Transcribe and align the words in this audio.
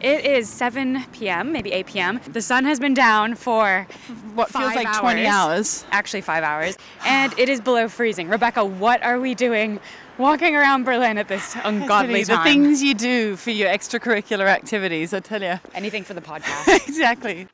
It 0.00 0.24
is 0.24 0.48
7 0.48 1.04
p.m., 1.12 1.52
maybe 1.52 1.72
8 1.72 1.86
p.m. 1.86 2.20
The 2.32 2.40
sun 2.40 2.64
has 2.64 2.80
been 2.80 2.94
down 2.94 3.34
for 3.34 3.86
What 4.34 4.48
feels 4.50 4.74
like 4.74 4.90
20 4.98 5.26
hours. 5.26 5.84
Actually, 5.90 6.22
five 6.22 6.42
hours. 6.42 6.78
And 7.04 7.38
it 7.38 7.50
is 7.50 7.60
below 7.60 7.86
freezing. 7.86 8.28
Rebecca, 8.28 8.64
what 8.64 9.02
are 9.02 9.20
we 9.20 9.34
doing 9.34 9.78
walking 10.16 10.56
around 10.56 10.84
Berlin 10.84 11.18
at 11.18 11.28
this 11.28 11.54
ungodly 11.64 12.24
time? 12.24 12.38
the 12.38 12.44
things 12.44 12.82
you 12.82 12.94
do 12.94 13.36
for 13.36 13.50
your 13.50 13.68
extracurricular 13.68 14.46
activities, 14.46 15.12
I 15.12 15.20
tell 15.20 15.42
you. 15.42 15.60
Anything 15.74 16.04
for 16.04 16.14
the 16.14 16.20
podcast. 16.22 16.88
exactly. 16.88 17.46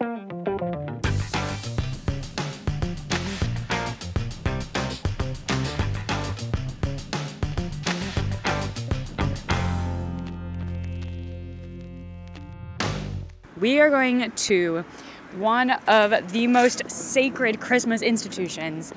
We 13.67 13.81
are 13.81 13.91
going 13.91 14.31
to 14.31 14.85
one 15.39 15.71
of 15.89 16.33
the 16.33 16.47
most 16.47 16.89
sacred 16.89 17.61
Christmas 17.61 18.01
institutions 18.01 18.95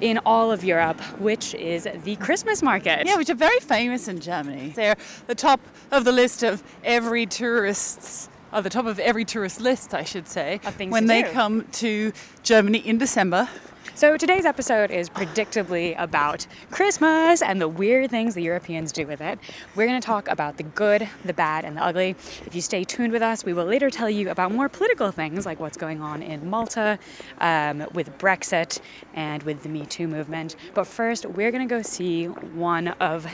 in 0.00 0.20
all 0.24 0.52
of 0.52 0.62
Europe, 0.62 1.00
which 1.18 1.56
is 1.56 1.88
the 2.04 2.14
Christmas 2.16 2.62
market. 2.62 3.04
Yeah, 3.04 3.16
which 3.16 3.30
are 3.30 3.34
very 3.34 3.58
famous 3.58 4.06
in 4.06 4.20
Germany. 4.20 4.74
They're 4.76 4.96
the 5.26 5.34
top 5.34 5.58
of 5.90 6.04
the 6.04 6.12
list 6.12 6.44
of 6.44 6.62
every 6.84 7.26
tourist's, 7.26 8.28
or 8.52 8.62
the 8.62 8.70
top 8.70 8.86
of 8.86 8.98
every 8.98 9.24
tourist 9.24 9.60
list, 9.60 9.94
I 9.94 10.04
should 10.04 10.28
say, 10.28 10.60
Of 10.64 10.74
things 10.74 10.92
when 10.92 11.06
they 11.06 11.22
do. 11.22 11.30
come 11.30 11.64
to 11.72 12.12
Germany 12.42 12.78
in 12.78 12.98
December. 12.98 13.48
So 13.94 14.16
today's 14.16 14.46
episode 14.46 14.90
is 14.90 15.10
predictably 15.10 15.94
about 15.98 16.46
Christmas 16.70 17.42
and 17.42 17.60
the 17.60 17.68
weird 17.68 18.10
things 18.10 18.34
the 18.34 18.42
Europeans 18.42 18.90
do 18.90 19.06
with 19.06 19.20
it. 19.20 19.38
We're 19.74 19.86
going 19.86 20.00
to 20.00 20.04
talk 20.06 20.28
about 20.28 20.56
the 20.56 20.62
good, 20.62 21.08
the 21.24 21.34
bad, 21.34 21.66
and 21.66 21.76
the 21.76 21.84
ugly. 21.84 22.10
If 22.46 22.54
you 22.54 22.62
stay 22.62 22.84
tuned 22.84 23.12
with 23.12 23.20
us, 23.20 23.44
we 23.44 23.52
will 23.52 23.66
later 23.66 23.90
tell 23.90 24.08
you 24.08 24.30
about 24.30 24.50
more 24.50 24.68
political 24.70 25.10
things 25.10 25.44
like 25.44 25.60
what's 25.60 25.76
going 25.76 26.00
on 26.00 26.22
in 26.22 26.48
Malta 26.48 26.98
um, 27.40 27.86
with 27.92 28.16
Brexit 28.18 28.80
and 29.12 29.42
with 29.42 29.62
the 29.62 29.68
Me 29.68 29.84
Too 29.84 30.08
movement. 30.08 30.56
But 30.72 30.86
first, 30.86 31.26
we're 31.26 31.50
going 31.50 31.68
to 31.68 31.72
go 31.74 31.82
see 31.82 32.26
one 32.26 32.88
of 32.88 33.26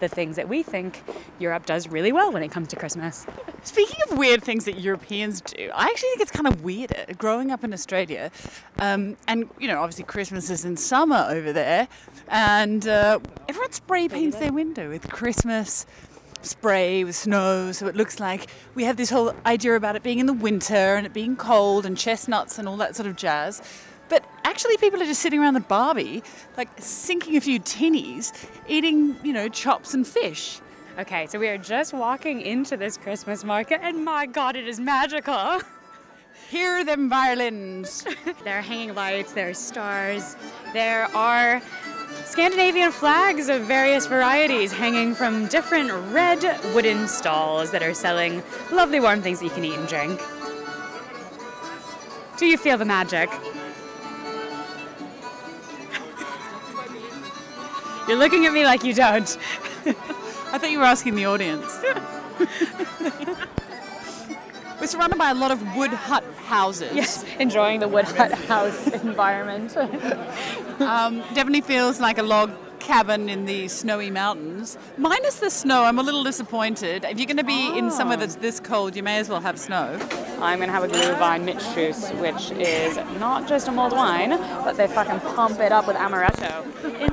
the 0.00 0.08
things 0.08 0.36
that 0.36 0.48
we 0.48 0.62
think 0.62 1.02
Europe 1.38 1.66
does 1.66 1.88
really 1.88 2.12
well 2.12 2.32
when 2.32 2.42
it 2.42 2.50
comes 2.50 2.68
to 2.68 2.76
Christmas. 2.76 3.26
Speaking 3.62 4.00
of 4.08 4.18
weird 4.18 4.42
things 4.42 4.64
that 4.64 4.80
Europeans 4.80 5.40
do, 5.40 5.70
I 5.74 5.84
actually 5.84 6.08
think 6.10 6.20
it's 6.22 6.30
kind 6.30 6.46
of 6.46 6.62
weird 6.62 6.94
growing 7.18 7.50
up 7.50 7.62
in 7.62 7.72
Australia. 7.72 8.30
Um, 8.78 9.16
and, 9.28 9.48
you 9.58 9.68
know, 9.68 9.80
obviously 9.80 10.04
Christmas 10.04 10.50
is 10.50 10.64
in 10.64 10.76
summer 10.76 11.26
over 11.28 11.52
there. 11.52 11.88
And 12.28 12.86
uh, 12.88 13.20
everyone 13.48 13.72
spray 13.72 14.08
paints 14.08 14.38
their 14.38 14.52
window 14.52 14.88
with 14.88 15.08
Christmas 15.10 15.86
spray 16.42 17.04
with 17.04 17.14
snow. 17.14 17.72
So 17.72 17.86
it 17.86 17.96
looks 17.96 18.18
like 18.20 18.46
we 18.74 18.84
have 18.84 18.96
this 18.96 19.10
whole 19.10 19.34
idea 19.44 19.76
about 19.76 19.96
it 19.96 20.02
being 20.02 20.18
in 20.18 20.26
the 20.26 20.32
winter 20.32 20.74
and 20.74 21.06
it 21.06 21.12
being 21.12 21.36
cold 21.36 21.84
and 21.84 21.96
chestnuts 21.96 22.58
and 22.58 22.68
all 22.68 22.76
that 22.78 22.96
sort 22.96 23.06
of 23.06 23.16
jazz. 23.16 23.62
But 24.10 24.24
actually, 24.44 24.76
people 24.76 25.00
are 25.00 25.06
just 25.06 25.22
sitting 25.22 25.40
around 25.40 25.54
the 25.54 25.60
Barbie, 25.60 26.22
like 26.58 26.68
sinking 26.78 27.36
a 27.36 27.40
few 27.40 27.58
tinnies, 27.60 28.32
eating, 28.68 29.16
you 29.24 29.32
know, 29.32 29.48
chops 29.48 29.94
and 29.94 30.06
fish. 30.06 30.60
Okay, 30.98 31.26
so 31.28 31.38
we 31.38 31.48
are 31.48 31.56
just 31.56 31.94
walking 31.94 32.42
into 32.42 32.76
this 32.76 32.98
Christmas 32.98 33.44
market, 33.44 33.80
and 33.82 34.04
my 34.04 34.26
God, 34.26 34.56
it 34.56 34.68
is 34.68 34.78
magical. 34.78 35.60
Hear 36.50 36.84
them 36.84 37.08
violins. 37.08 38.04
There 38.44 38.58
are 38.58 38.62
hanging 38.62 38.94
lights, 38.94 39.32
there 39.32 39.50
are 39.50 39.54
stars, 39.54 40.36
there 40.72 41.04
are 41.14 41.62
Scandinavian 42.24 42.90
flags 42.90 43.48
of 43.48 43.62
various 43.62 44.06
varieties 44.06 44.72
hanging 44.72 45.14
from 45.14 45.46
different 45.46 45.92
red 46.12 46.42
wooden 46.74 47.06
stalls 47.06 47.70
that 47.70 47.82
are 47.82 47.94
selling 47.94 48.42
lovely 48.72 48.98
warm 48.98 49.22
things 49.22 49.38
that 49.38 49.44
you 49.44 49.50
can 49.52 49.64
eat 49.64 49.74
and 49.74 49.86
drink. 49.88 50.20
Do 52.36 52.46
you 52.46 52.58
feel 52.58 52.78
the 52.78 52.84
magic? 52.84 53.30
You're 58.10 58.18
looking 58.18 58.44
at 58.44 58.52
me 58.52 58.64
like 58.64 58.82
you 58.82 58.92
don't. 58.92 59.38
I 59.86 60.58
thought 60.58 60.68
you 60.68 60.80
were 60.80 60.84
asking 60.84 61.14
the 61.14 61.26
audience. 61.26 61.80
We're 64.80 64.88
surrounded 64.88 65.16
by 65.16 65.30
a 65.30 65.34
lot 65.34 65.52
of 65.52 65.62
wood 65.76 65.92
hut 65.92 66.24
houses. 66.46 66.90
Yes, 66.92 67.24
enjoying 67.38 67.78
the 67.78 67.86
wood 67.86 68.06
hut 68.06 68.32
house 68.32 68.88
environment. 68.88 69.76
Um, 70.80 71.20
definitely 71.34 71.60
feels 71.60 72.00
like 72.00 72.18
a 72.18 72.24
log 72.24 72.50
cabin 72.80 73.28
in 73.28 73.44
the 73.44 73.68
snowy 73.68 74.10
mountains. 74.10 74.76
Minus 74.98 75.38
the 75.38 75.50
snow, 75.50 75.84
I'm 75.84 75.98
a 75.98 76.02
little 76.02 76.24
disappointed. 76.24 77.04
If 77.04 77.18
you're 77.18 77.26
going 77.26 77.36
to 77.36 77.44
be 77.44 77.78
in 77.78 77.90
somewhere 77.90 78.16
ah. 78.16 78.20
that's 78.20 78.36
this 78.36 78.58
cold, 78.58 78.96
you 78.96 79.02
may 79.02 79.18
as 79.18 79.28
well 79.28 79.40
have 79.40 79.58
snow. 79.58 79.98
I'm 80.40 80.58
gonna 80.58 80.72
have 80.72 80.84
a 80.84 80.88
Glühwein 80.88 81.44
Mischus, 81.44 82.18
which 82.18 82.50
is 82.58 82.96
not 83.18 83.46
just 83.46 83.68
a 83.68 83.72
mulled 83.72 83.92
wine, 83.92 84.30
but 84.64 84.76
they 84.78 84.86
fucking 84.88 85.20
pump 85.34 85.60
it 85.60 85.70
up 85.70 85.86
with 85.86 85.96
amaretto. 85.96 86.64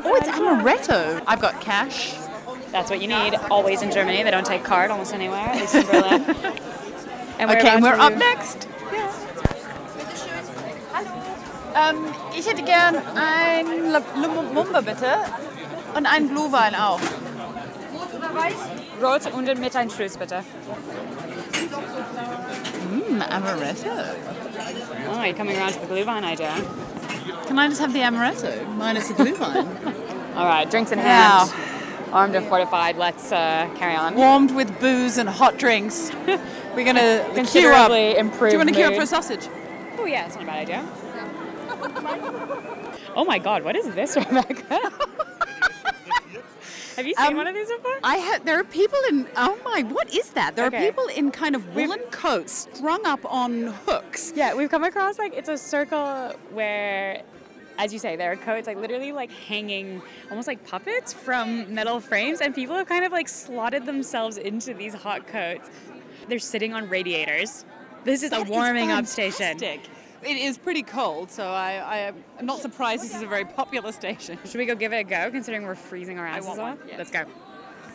Oh, 0.05 0.15
it's 0.15 0.29
amaretto. 0.29 1.21
I've 1.27 1.41
got 1.41 1.59
cash. 1.59 2.15
That's 2.71 2.89
what 2.89 3.01
you 3.01 3.09
need. 3.09 3.35
Always 3.51 3.81
in 3.81 3.91
Germany, 3.91 4.23
they 4.23 4.31
don't 4.31 4.45
take 4.45 4.63
card 4.63 4.91
almost 4.91 5.13
anywhere, 5.13 5.39
at 5.39 5.59
least 5.59 5.75
in 5.75 5.85
Berlin. 5.87 6.23
And 7.39 7.51
Okay, 7.51 7.69
and 7.69 7.83
we're 7.83 7.95
to- 7.95 8.01
up 8.01 8.15
next. 8.15 8.67
Ähm, 11.75 11.97
ich 12.35 12.47
hätte 12.47 12.63
gern 12.63 12.95
ein 13.15 13.91
La- 13.91 14.01
Lumumba 14.15 14.81
bitte 14.81 15.17
und 15.97 16.05
einen 16.05 16.29
Glühwein 16.29 16.75
auch. 16.75 16.99
Rot 19.01 19.33
und 19.33 19.59
mit 19.59 19.75
ein 19.75 19.89
Schuss, 19.89 20.15
bitte. 20.17 20.43
Mm, 22.89 23.21
amaretto. 23.21 23.89
Oh, 25.09 25.23
you're 25.23 25.33
coming 25.33 25.57
around 25.57 25.73
to 25.73 25.79
the 25.79 25.87
Glühwein 25.87 26.23
idea. 26.23 26.53
Can 27.47 27.57
I 27.57 27.67
just 27.67 27.81
have 27.81 27.93
the 27.93 28.01
amaretto 28.01 28.65
minus 28.77 29.07
the 29.07 29.15
Glühwein? 29.15 29.67
All 30.35 30.45
right, 30.45 30.69
drinks 30.69 30.91
in 30.91 30.99
Now. 30.99 31.47
hand. 31.47 32.13
Armed 32.13 32.35
and 32.35 32.47
fortified, 32.47 32.95
let's 32.95 33.31
uh, 33.31 33.67
carry 33.75 33.95
on. 33.95 34.15
Warmed 34.15 34.51
with 34.55 34.79
booze 34.79 35.17
and 35.17 35.27
hot 35.27 35.57
drinks. 35.57 36.11
We're 36.75 36.85
gonna 36.85 37.23
queue 37.23 37.29
up. 37.29 37.35
Considerably 37.35 38.17
improved 38.17 38.51
Do 38.51 38.53
you 38.53 38.59
want 38.59 38.69
to 38.69 38.75
queue 38.75 38.85
up 38.85 38.95
for 38.95 39.01
a 39.01 39.07
sausage? 39.07 39.49
Oh 39.97 40.05
yeah, 40.05 40.25
it's 40.25 40.35
not 40.35 40.43
a 40.43 40.47
bad 40.47 40.59
idea. 40.59 40.85
oh 43.15 43.25
my 43.25 43.39
god, 43.39 43.63
what 43.63 43.75
is 43.75 43.89
this, 43.93 44.15
Rebecca? 44.15 44.79
Have 46.97 47.05
you 47.05 47.13
seen 47.15 47.27
Um, 47.27 47.35
one 47.35 47.47
of 47.47 47.53
these 47.53 47.67
before? 47.69 47.97
I 48.03 48.15
had. 48.17 48.43
There 48.43 48.59
are 48.59 48.63
people 48.63 48.97
in. 49.09 49.27
Oh 49.37 49.57
my! 49.63 49.83
What 49.83 50.11
is 50.13 50.31
that? 50.31 50.55
There 50.55 50.65
Okay. 50.65 50.77
are 50.77 50.85
people 50.91 51.05
in 51.07 51.29
kind 51.31 51.55
of 51.55 51.75
woolen 51.75 51.99
coats 52.09 52.67
strung 52.73 53.05
up 53.05 53.23
on 53.31 53.67
hooks. 53.85 54.33
Yeah, 54.35 54.55
we've 54.55 54.69
come 54.71 54.83
across 54.83 55.19
like 55.19 55.33
it's 55.35 55.47
a 55.47 55.57
circle 55.59 56.33
where, 56.51 57.21
as 57.77 57.93
you 57.93 57.99
say, 57.99 58.15
there 58.15 58.31
are 58.31 58.35
coats 58.35 58.65
like 58.65 58.77
literally 58.77 59.11
like 59.11 59.31
hanging 59.31 60.01
almost 60.31 60.47
like 60.47 60.65
puppets 60.65 61.13
from 61.13 61.71
metal 61.71 61.99
frames, 61.99 62.41
and 62.41 62.55
people 62.55 62.75
have 62.75 62.87
kind 62.87 63.05
of 63.05 63.11
like 63.11 63.27
slotted 63.29 63.85
themselves 63.85 64.37
into 64.37 64.73
these 64.73 64.95
hot 64.95 65.27
coats. 65.27 65.69
They're 66.27 66.39
sitting 66.39 66.73
on 66.73 66.89
radiators. 66.89 67.63
This 68.05 68.23
is 68.23 68.31
That 68.31 68.39
a 68.39 68.43
is 68.43 68.49
warming 68.49 68.89
up 68.89 69.05
station. 69.05 69.59
It 70.23 70.37
is 70.37 70.57
pretty 70.57 70.83
cold, 70.83 71.29
so 71.29 71.47
I, 71.47 71.73
I 71.73 71.97
am 72.39 72.45
not 72.45 72.59
surprised 72.59 73.03
this 73.03 73.15
is 73.15 73.21
a 73.21 73.27
very 73.27 73.45
popular 73.45 73.91
station. 73.91 74.39
Should 74.45 74.57
we 74.57 74.65
go 74.65 74.75
give 74.75 74.91
it 74.91 74.97
a 74.97 75.03
go, 75.03 75.29
considering 75.29 75.63
we're 75.63 75.75
freezing 75.75 76.17
our 76.17 76.25
asses 76.25 76.57
off? 76.57 76.77
yes. 76.87 76.97
Let's 76.97 77.11
go. 77.11 77.25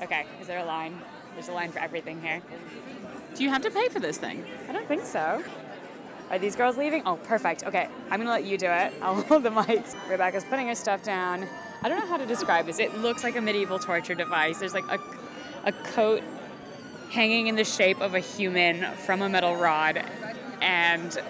Okay, 0.02 0.26
is 0.40 0.46
there 0.46 0.60
a 0.60 0.64
line? 0.64 1.00
There's 1.34 1.48
a 1.48 1.52
line 1.52 1.72
for 1.72 1.80
everything 1.80 2.20
here. 2.20 2.40
Do 3.34 3.42
you 3.42 3.50
have 3.50 3.62
to 3.62 3.70
pay 3.70 3.88
for 3.88 3.98
this 3.98 4.18
thing? 4.18 4.44
I 4.68 4.72
don't 4.72 4.86
think 4.86 5.04
so. 5.04 5.42
Are 6.30 6.38
these 6.38 6.56
girls 6.56 6.76
leaving? 6.76 7.02
Oh, 7.04 7.16
perfect. 7.16 7.64
Okay, 7.64 7.88
I'm 8.10 8.20
gonna 8.20 8.30
let 8.30 8.44
you 8.44 8.56
do 8.56 8.66
it. 8.66 8.92
I'll 9.02 9.20
hold 9.22 9.42
the 9.42 9.50
mics. 9.50 9.94
Rebecca's 10.08 10.44
putting 10.44 10.68
her 10.68 10.74
stuff 10.74 11.02
down. 11.02 11.46
I 11.82 11.88
don't 11.88 11.98
know 11.98 12.06
how 12.06 12.16
to 12.16 12.26
describe 12.26 12.66
this. 12.66 12.78
It 12.78 12.96
looks 12.98 13.24
like 13.24 13.36
a 13.36 13.40
medieval 13.40 13.78
torture 13.78 14.14
device. 14.14 14.58
There's 14.58 14.74
like 14.74 14.84
a, 14.88 14.98
a 15.64 15.72
coat 15.72 16.22
hanging 17.10 17.48
in 17.48 17.56
the 17.56 17.64
shape 17.64 18.00
of 18.00 18.14
a 18.14 18.20
human 18.20 18.90
from 18.96 19.22
a 19.22 19.28
metal 19.28 19.56
rod, 19.56 20.02
and 20.62 21.20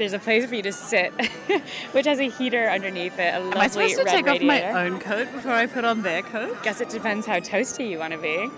there's 0.00 0.14
a 0.14 0.18
place 0.18 0.46
for 0.46 0.54
you 0.54 0.62
to 0.62 0.72
sit, 0.72 1.12
which 1.92 2.06
has 2.06 2.18
a 2.20 2.30
heater 2.30 2.70
underneath 2.70 3.18
it. 3.18 3.34
A 3.34 3.38
lovely 3.38 3.52
Am 3.52 3.60
I 3.60 3.68
supposed 3.68 3.98
to 3.98 4.04
take 4.04 4.24
radiator. 4.24 4.68
off 4.68 4.72
my 4.72 4.84
own 4.86 4.98
coat 4.98 5.30
before 5.30 5.52
I 5.52 5.66
put 5.66 5.84
on 5.84 6.00
their 6.00 6.22
coat? 6.22 6.56
Guess 6.62 6.80
it 6.80 6.88
depends 6.88 7.26
how 7.26 7.38
toasty 7.38 7.90
you 7.90 7.98
want 7.98 8.14
to 8.14 8.18
be. 8.18 8.48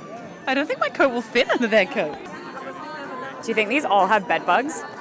I 0.46 0.54
don't 0.54 0.68
think 0.68 0.78
my 0.78 0.88
coat 0.88 1.12
will 1.12 1.20
fit 1.20 1.50
under 1.50 1.66
their 1.66 1.86
coat. 1.86 2.16
Do 3.42 3.48
you 3.48 3.54
think 3.54 3.70
these 3.70 3.84
all 3.84 4.06
have 4.06 4.26
bed 4.26 4.46
bugs? 4.46 4.82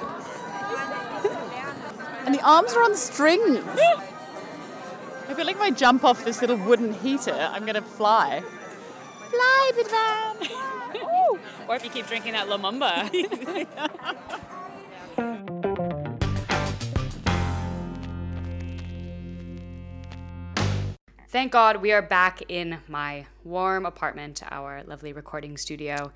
And 2.24 2.32
the 2.32 2.40
arms 2.48 2.72
are 2.74 2.84
on 2.84 2.94
strings. 2.94 3.58
I 5.28 5.34
feel 5.34 5.44
like 5.44 5.56
if 5.56 5.60
I 5.60 5.70
jump 5.70 6.04
off 6.04 6.24
this 6.24 6.40
little 6.40 6.56
wooden 6.56 6.94
heater, 6.94 7.34
I'm 7.34 7.66
gonna 7.66 7.82
fly. 7.82 8.44
Fly, 9.28 9.70
Bitman! 9.74 10.48
Or 11.68 11.74
if 11.74 11.82
you 11.82 11.90
keep 11.90 12.06
drinking 12.06 12.34
that 12.34 12.46
Lumumba. 12.46 13.10
Thank 21.32 21.50
God 21.50 21.80
we 21.80 21.92
are 21.92 22.02
back 22.02 22.42
in 22.50 22.76
my 22.88 23.24
warm 23.42 23.86
apartment, 23.86 24.42
our 24.50 24.82
lovely 24.84 25.14
recording 25.14 25.56
studio, 25.56 26.12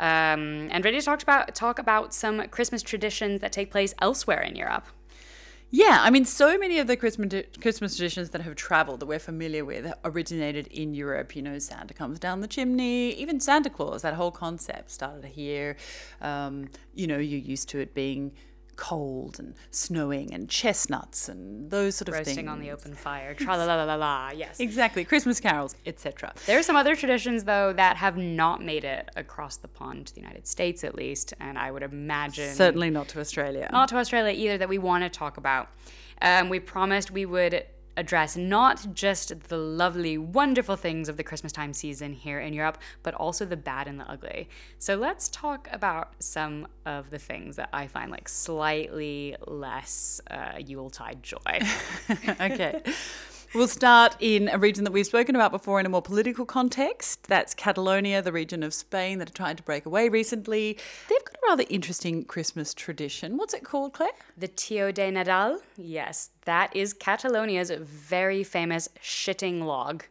um, 0.00 0.66
and 0.72 0.84
ready 0.84 0.98
to 0.98 1.04
talk 1.04 1.22
about 1.22 1.54
talk 1.54 1.78
about 1.78 2.12
some 2.12 2.48
Christmas 2.48 2.82
traditions 2.82 3.42
that 3.42 3.52
take 3.52 3.70
place 3.70 3.94
elsewhere 4.00 4.42
in 4.42 4.56
Europe. 4.56 4.86
Yeah, 5.70 6.00
I 6.02 6.10
mean, 6.10 6.24
so 6.24 6.58
many 6.58 6.80
of 6.80 6.88
the 6.88 6.96
Christmas 6.96 7.44
Christmas 7.62 7.96
traditions 7.96 8.30
that 8.30 8.40
have 8.40 8.56
traveled 8.56 8.98
that 8.98 9.06
we're 9.06 9.20
familiar 9.20 9.64
with 9.64 9.92
originated 10.04 10.66
in 10.66 10.94
Europe. 10.94 11.36
You 11.36 11.42
know, 11.42 11.60
Santa 11.60 11.94
comes 11.94 12.18
down 12.18 12.40
the 12.40 12.48
chimney, 12.48 13.10
even 13.10 13.38
Santa 13.38 13.70
Claus. 13.70 14.02
That 14.02 14.14
whole 14.14 14.32
concept 14.32 14.90
started 14.90 15.26
here. 15.26 15.76
Um, 16.20 16.70
you 16.92 17.06
know, 17.06 17.18
you're 17.18 17.38
used 17.38 17.68
to 17.68 17.78
it 17.78 17.94
being 17.94 18.32
cold 18.76 19.38
and 19.38 19.54
snowing 19.70 20.32
and 20.32 20.48
chestnuts 20.48 21.28
and 21.28 21.70
those 21.70 21.96
sort 21.96 22.08
of 22.08 22.14
Roasting 22.14 22.34
things. 22.36 22.48
on 22.48 22.60
the 22.60 22.70
open 22.70 22.94
fire, 22.94 23.34
tra 23.34 23.56
la 23.56 23.64
la 23.64 23.82
la 23.84 23.94
la. 23.94 24.30
Yes. 24.34 24.60
Exactly, 24.60 25.04
Christmas 25.04 25.40
carols, 25.40 25.74
etc. 25.86 26.32
There 26.46 26.58
are 26.58 26.62
some 26.62 26.76
other 26.76 26.94
traditions, 26.94 27.44
though, 27.44 27.72
that 27.72 27.96
have 27.96 28.16
not 28.16 28.62
made 28.62 28.84
it 28.84 29.08
across 29.16 29.56
the 29.56 29.68
pond 29.68 30.06
to 30.08 30.14
the 30.14 30.20
United 30.20 30.46
States, 30.46 30.84
at 30.84 30.94
least, 30.94 31.32
and 31.40 31.58
I 31.58 31.70
would 31.70 31.82
imagine 31.82 32.54
Certainly 32.54 32.90
not 32.90 33.08
to 33.08 33.20
Australia. 33.20 33.68
not 33.72 33.88
to 33.88 33.96
Australia 33.96 34.32
either 34.32 34.58
that 34.58 34.68
we 34.68 34.78
want 34.78 35.04
to 35.04 35.10
talk 35.10 35.36
about. 35.36 35.68
Um, 36.22 36.48
we 36.48 36.60
promised 36.60 37.10
we 37.10 37.26
would 37.26 37.64
address 37.96 38.36
not 38.36 38.94
just 38.94 39.48
the 39.48 39.56
lovely, 39.56 40.18
wonderful 40.18 40.76
things 40.76 41.08
of 41.08 41.16
the 41.16 41.24
Christmas 41.24 41.52
time 41.52 41.72
season 41.72 42.12
here 42.12 42.38
in 42.40 42.52
Europe, 42.52 42.78
but 43.02 43.14
also 43.14 43.44
the 43.44 43.56
bad 43.56 43.88
and 43.88 43.98
the 43.98 44.10
ugly. 44.10 44.48
So 44.78 44.96
let's 44.96 45.28
talk 45.28 45.68
about 45.72 46.12
some 46.18 46.68
of 46.84 47.10
the 47.10 47.18
things 47.18 47.56
that 47.56 47.68
I 47.72 47.86
find 47.86 48.10
like 48.10 48.28
slightly 48.28 49.36
less 49.46 50.20
uh, 50.30 50.58
Yuletide 50.58 51.22
joy. 51.22 51.60
okay. 52.40 52.82
We'll 53.56 53.68
start 53.68 54.16
in 54.20 54.50
a 54.50 54.58
region 54.58 54.84
that 54.84 54.90
we've 54.90 55.06
spoken 55.06 55.34
about 55.34 55.50
before 55.50 55.80
in 55.80 55.86
a 55.86 55.88
more 55.88 56.02
political 56.02 56.44
context. 56.44 57.26
That's 57.26 57.54
Catalonia, 57.54 58.20
the 58.20 58.30
region 58.30 58.62
of 58.62 58.74
Spain 58.74 59.18
that 59.18 59.30
are 59.30 59.32
trying 59.32 59.56
to 59.56 59.62
break 59.62 59.86
away 59.86 60.10
recently. 60.10 60.76
They've 61.08 61.24
got 61.24 61.36
a 61.36 61.46
rather 61.48 61.64
interesting 61.70 62.26
Christmas 62.26 62.74
tradition. 62.74 63.38
What's 63.38 63.54
it 63.54 63.64
called, 63.64 63.94
Clare? 63.94 64.10
The 64.36 64.48
Tio 64.48 64.92
de 64.92 65.10
Nadal, 65.10 65.60
yes, 65.78 66.32
that 66.44 66.76
is 66.76 66.92
Catalonia's 66.92 67.70
very 67.70 68.44
famous 68.44 68.90
shitting 69.02 69.64
log. 69.64 70.04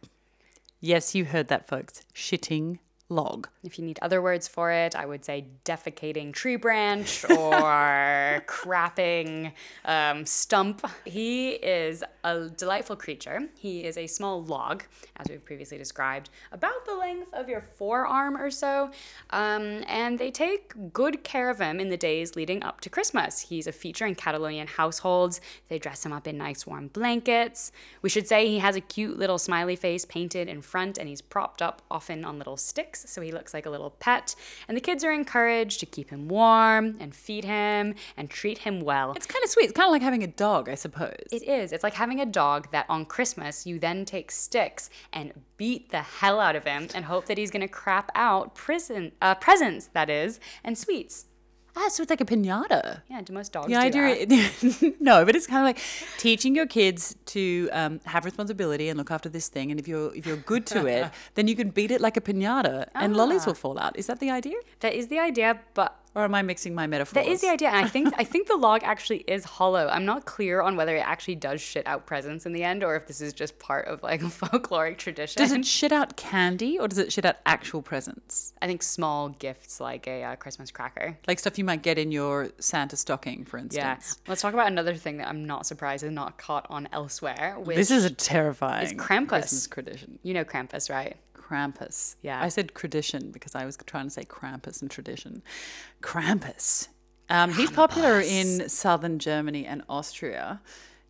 Yes, 0.80 1.14
you 1.14 1.26
heard 1.26 1.46
that, 1.46 1.68
folks. 1.68 2.02
Shitting 2.16 2.80
log. 3.08 3.48
If 3.62 3.78
you 3.78 3.84
need 3.84 3.98
other 4.02 4.20
words 4.20 4.48
for 4.48 4.72
it, 4.72 4.96
I 4.96 5.06
would 5.06 5.24
say 5.24 5.46
defecating 5.64 6.32
tree 6.32 6.56
branch 6.56 7.24
or 7.30 8.42
crapping 8.46 9.52
um, 9.84 10.26
stump. 10.26 10.84
He 11.04 11.50
is 11.50 12.02
a 12.24 12.48
delightful 12.48 12.96
creature. 12.96 13.48
He 13.56 13.84
is 13.84 13.96
a 13.96 14.06
small 14.06 14.42
log, 14.42 14.82
as 15.16 15.28
we've 15.28 15.44
previously 15.44 15.78
described, 15.78 16.30
about 16.50 16.84
the 16.84 16.94
length 16.94 17.32
of 17.32 17.48
your 17.48 17.60
forearm 17.60 18.36
or 18.36 18.50
so. 18.50 18.90
Um, 19.30 19.84
and 19.86 20.18
they 20.18 20.30
take 20.30 20.92
good 20.92 21.22
care 21.22 21.48
of 21.48 21.60
him 21.60 21.78
in 21.78 21.90
the 21.90 21.96
days 21.96 22.34
leading 22.34 22.62
up 22.64 22.80
to 22.80 22.90
Christmas. 22.90 23.40
He's 23.40 23.68
a 23.68 23.72
feature 23.72 24.06
in 24.06 24.16
Catalonian 24.16 24.66
households. 24.66 25.40
They 25.68 25.78
dress 25.78 26.04
him 26.04 26.12
up 26.12 26.26
in 26.26 26.36
nice 26.36 26.66
warm 26.66 26.88
blankets. 26.88 27.70
We 28.02 28.08
should 28.08 28.26
say 28.26 28.48
he 28.48 28.58
has 28.58 28.74
a 28.74 28.80
cute 28.80 29.16
little 29.16 29.38
smiley 29.38 29.76
face 29.76 30.04
painted 30.04 30.48
in 30.48 30.60
front, 30.60 30.98
and 30.98 31.08
he's 31.08 31.22
propped 31.22 31.62
up 31.62 31.82
often 31.88 32.24
on 32.24 32.38
little 32.38 32.56
sticks 32.56 32.95
so 33.06 33.20
he 33.20 33.32
looks 33.32 33.54
like 33.54 33.66
a 33.66 33.70
little 33.70 33.90
pet. 33.90 34.34
And 34.68 34.76
the 34.76 34.80
kids 34.80 35.04
are 35.04 35.12
encouraged 35.12 35.80
to 35.80 35.86
keep 35.86 36.10
him 36.10 36.28
warm 36.28 36.96
and 37.00 37.14
feed 37.14 37.44
him 37.44 37.94
and 38.16 38.30
treat 38.30 38.58
him 38.58 38.80
well. 38.80 39.12
It's 39.12 39.26
kind 39.26 39.44
of 39.44 39.50
sweet. 39.50 39.64
It's 39.64 39.72
kind 39.72 39.86
of 39.86 39.92
like 39.92 40.02
having 40.02 40.22
a 40.22 40.28
dog, 40.28 40.68
I 40.68 40.74
suppose. 40.74 41.26
It 41.32 41.42
is. 41.42 41.72
It's 41.72 41.84
like 41.84 41.94
having 41.94 42.20
a 42.20 42.26
dog 42.26 42.70
that 42.72 42.86
on 42.88 43.04
Christmas 43.04 43.66
you 43.66 43.78
then 43.78 44.04
take 44.04 44.30
sticks 44.30 44.90
and 45.12 45.32
beat 45.56 45.90
the 45.90 46.02
hell 46.02 46.40
out 46.40 46.56
of 46.56 46.64
him 46.64 46.88
and 46.94 47.04
hope 47.04 47.26
that 47.26 47.38
he's 47.38 47.50
going 47.50 47.62
to 47.62 47.68
crap 47.68 48.10
out 48.14 48.54
prison 48.54 49.12
uh, 49.20 49.34
presents, 49.34 49.88
that 49.92 50.10
is, 50.10 50.40
and 50.64 50.76
sweets. 50.76 51.26
Ah, 51.76 51.88
so 51.88 52.02
it's 52.02 52.10
like 52.10 52.20
a 52.20 52.24
pinata. 52.24 53.02
Yeah, 53.10 53.20
do 53.22 53.32
most 53.32 53.52
dogs 53.52 53.68
The 53.68 53.74
do 53.74 53.78
idea, 53.78 54.26
that? 54.26 54.94
no, 55.00 55.24
but 55.24 55.36
it's 55.36 55.46
kind 55.46 55.60
of 55.60 55.66
like 55.66 55.78
teaching 56.18 56.54
your 56.54 56.66
kids 56.66 57.16
to 57.26 57.68
um, 57.72 58.00
have 58.04 58.24
responsibility 58.24 58.88
and 58.88 58.98
look 58.98 59.10
after 59.10 59.28
this 59.28 59.48
thing. 59.48 59.70
And 59.70 59.78
if 59.78 59.86
you're 59.86 60.14
if 60.14 60.26
you're 60.26 60.36
good 60.38 60.66
to 60.66 60.86
it, 60.86 61.10
then 61.34 61.48
you 61.48 61.54
can 61.54 61.70
beat 61.70 61.90
it 61.90 62.00
like 62.00 62.16
a 62.16 62.20
pinata, 62.20 62.86
and 62.94 63.16
lollies 63.16 63.46
will 63.46 63.54
fall 63.54 63.78
out. 63.78 63.96
Is 63.96 64.06
that 64.06 64.20
the 64.20 64.30
idea, 64.30 64.56
That 64.80 64.94
is 64.94 65.08
the 65.08 65.18
idea, 65.18 65.60
but 65.74 65.96
or 66.16 66.24
am 66.24 66.34
I 66.34 66.40
mixing 66.40 66.74
my 66.74 66.86
metaphors? 66.86 67.12
That 67.12 67.30
is 67.30 67.42
the 67.42 67.50
idea, 67.50 67.68
and 67.68 67.84
I 67.84 67.88
think 67.88 68.12
I 68.16 68.24
think 68.24 68.48
the 68.48 68.56
log 68.56 68.82
actually 68.82 69.18
is 69.28 69.44
hollow. 69.44 69.86
I'm 69.86 70.06
not 70.06 70.24
clear 70.24 70.62
on 70.62 70.74
whether 70.74 70.96
it 70.96 71.00
actually 71.06 71.34
does 71.34 71.60
shit 71.60 71.86
out 71.86 72.06
presents 72.06 72.46
in 72.46 72.54
the 72.54 72.64
end, 72.64 72.82
or 72.82 72.96
if 72.96 73.06
this 73.06 73.20
is 73.20 73.34
just 73.34 73.58
part 73.58 73.86
of 73.86 74.02
like 74.02 74.22
a 74.22 74.24
folkloric 74.40 74.96
tradition. 74.96 75.40
Does 75.40 75.52
it 75.52 75.66
shit 75.66 75.92
out 75.92 76.16
candy 76.16 76.78
or 76.78 76.88
does 76.88 76.96
it 76.96 77.12
shit 77.12 77.26
out 77.26 77.36
actual 77.44 77.82
presents? 77.82 78.54
I 78.62 78.66
think 78.66 78.82
small 78.82 79.28
gifts 79.28 79.78
like 79.78 80.08
a 80.08 80.24
uh, 80.24 80.36
Christmas 80.36 80.70
cracker. 80.70 81.18
Like 81.28 81.38
stuff 81.38 81.58
you 81.58 81.64
might 81.64 81.82
get 81.82 81.98
in 81.98 82.10
your 82.10 82.48
Santa 82.58 82.96
stocking, 82.96 83.44
for 83.44 83.58
instance. 83.58 83.76
Yeah. 83.76 83.94
instance. 83.96 84.22
Let's 84.26 84.40
talk 84.40 84.54
about 84.54 84.68
another 84.68 84.94
thing 84.94 85.18
that 85.18 85.28
I'm 85.28 85.44
not 85.44 85.66
surprised 85.66 86.02
is 86.02 86.12
not 86.12 86.38
caught 86.38 86.66
on 86.70 86.88
elsewhere. 86.92 87.56
Which 87.58 87.76
This 87.76 87.90
is 87.90 88.06
a 88.06 88.10
terrifying 88.10 88.84
It's 88.84 88.94
Krampus. 88.94 89.28
Christmas 89.28 89.66
tradition. 89.66 90.18
you 90.22 90.32
know 90.32 90.44
Krampus, 90.44 90.88
right? 90.88 91.16
Krampus. 91.46 92.16
Yeah. 92.22 92.42
I 92.42 92.48
said 92.48 92.74
tradition 92.74 93.30
because 93.30 93.54
I 93.54 93.64
was 93.64 93.76
trying 93.86 94.06
to 94.06 94.10
say 94.10 94.24
Krampus 94.24 94.82
and 94.82 94.90
tradition. 94.90 95.42
Krampus. 96.02 96.88
Um, 97.28 97.52
he's 97.52 97.70
popular 97.70 98.20
in 98.20 98.68
southern 98.68 99.18
Germany 99.18 99.66
and 99.66 99.82
Austria. 99.88 100.60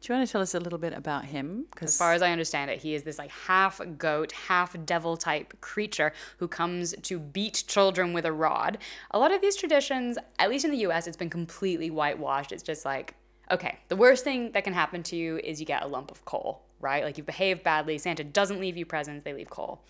Do 0.01 0.13
you 0.13 0.19
want 0.19 0.29
to 0.29 0.33
tell 0.33 0.43
us 0.43 0.55
a 0.55 0.61
little 0.61 0.79
bit 0.79 0.93
about 0.93 1.25
him? 1.25 1.67
As 1.81 1.97
far 1.97 2.13
as 2.13 2.23
I 2.23 2.31
understand 2.31 2.71
it, 2.71 2.79
he 2.79 2.95
is 2.95 3.03
this 3.03 3.19
like 3.19 3.31
half 3.31 3.81
goat, 3.99 4.33
half 4.33 4.77
devil 4.85 5.17
type 5.17 5.59
creature 5.61 6.13
who 6.39 6.49
comes 6.49 6.95
to 7.03 7.19
beat 7.19 7.65
children 7.67 8.13
with 8.13 8.25
a 8.25 8.33
rod. 8.33 8.79
A 9.11 9.19
lot 9.19 9.33
of 9.33 9.41
these 9.41 9.57
traditions, 9.57 10.19
at 10.39 10.51
least 10.51 10.65
in 10.65 10.71
the 10.71 10.79
US, 10.87 11.07
it's 11.07 11.17
been 11.17 11.31
completely 11.31 11.91
whitewashed. 11.91 12.53
It's 12.53 12.63
just 12.63 12.85
like, 12.85 13.15
okay, 13.51 13.79
the 13.89 13.97
worst 13.97 14.23
thing 14.23 14.53
that 14.53 14.65
can 14.65 14.75
happen 14.75 15.03
to 15.05 15.17
you 15.17 15.39
is 15.39 15.61
you 15.61 15.67
get 15.67 15.83
a 15.83 15.87
lump 15.87 16.11
of 16.11 16.25
coal, 16.25 16.63
right? 16.81 17.03
Like 17.03 17.17
you've 17.17 17.27
behaved 17.27 17.63
badly, 17.63 17.99
Santa 17.99 18.25
doesn't 18.25 18.61
leave 18.61 18.77
you 18.77 18.87
presents, 18.87 19.25
they 19.25 19.33
leave 19.33 19.51
coal. 19.51 19.83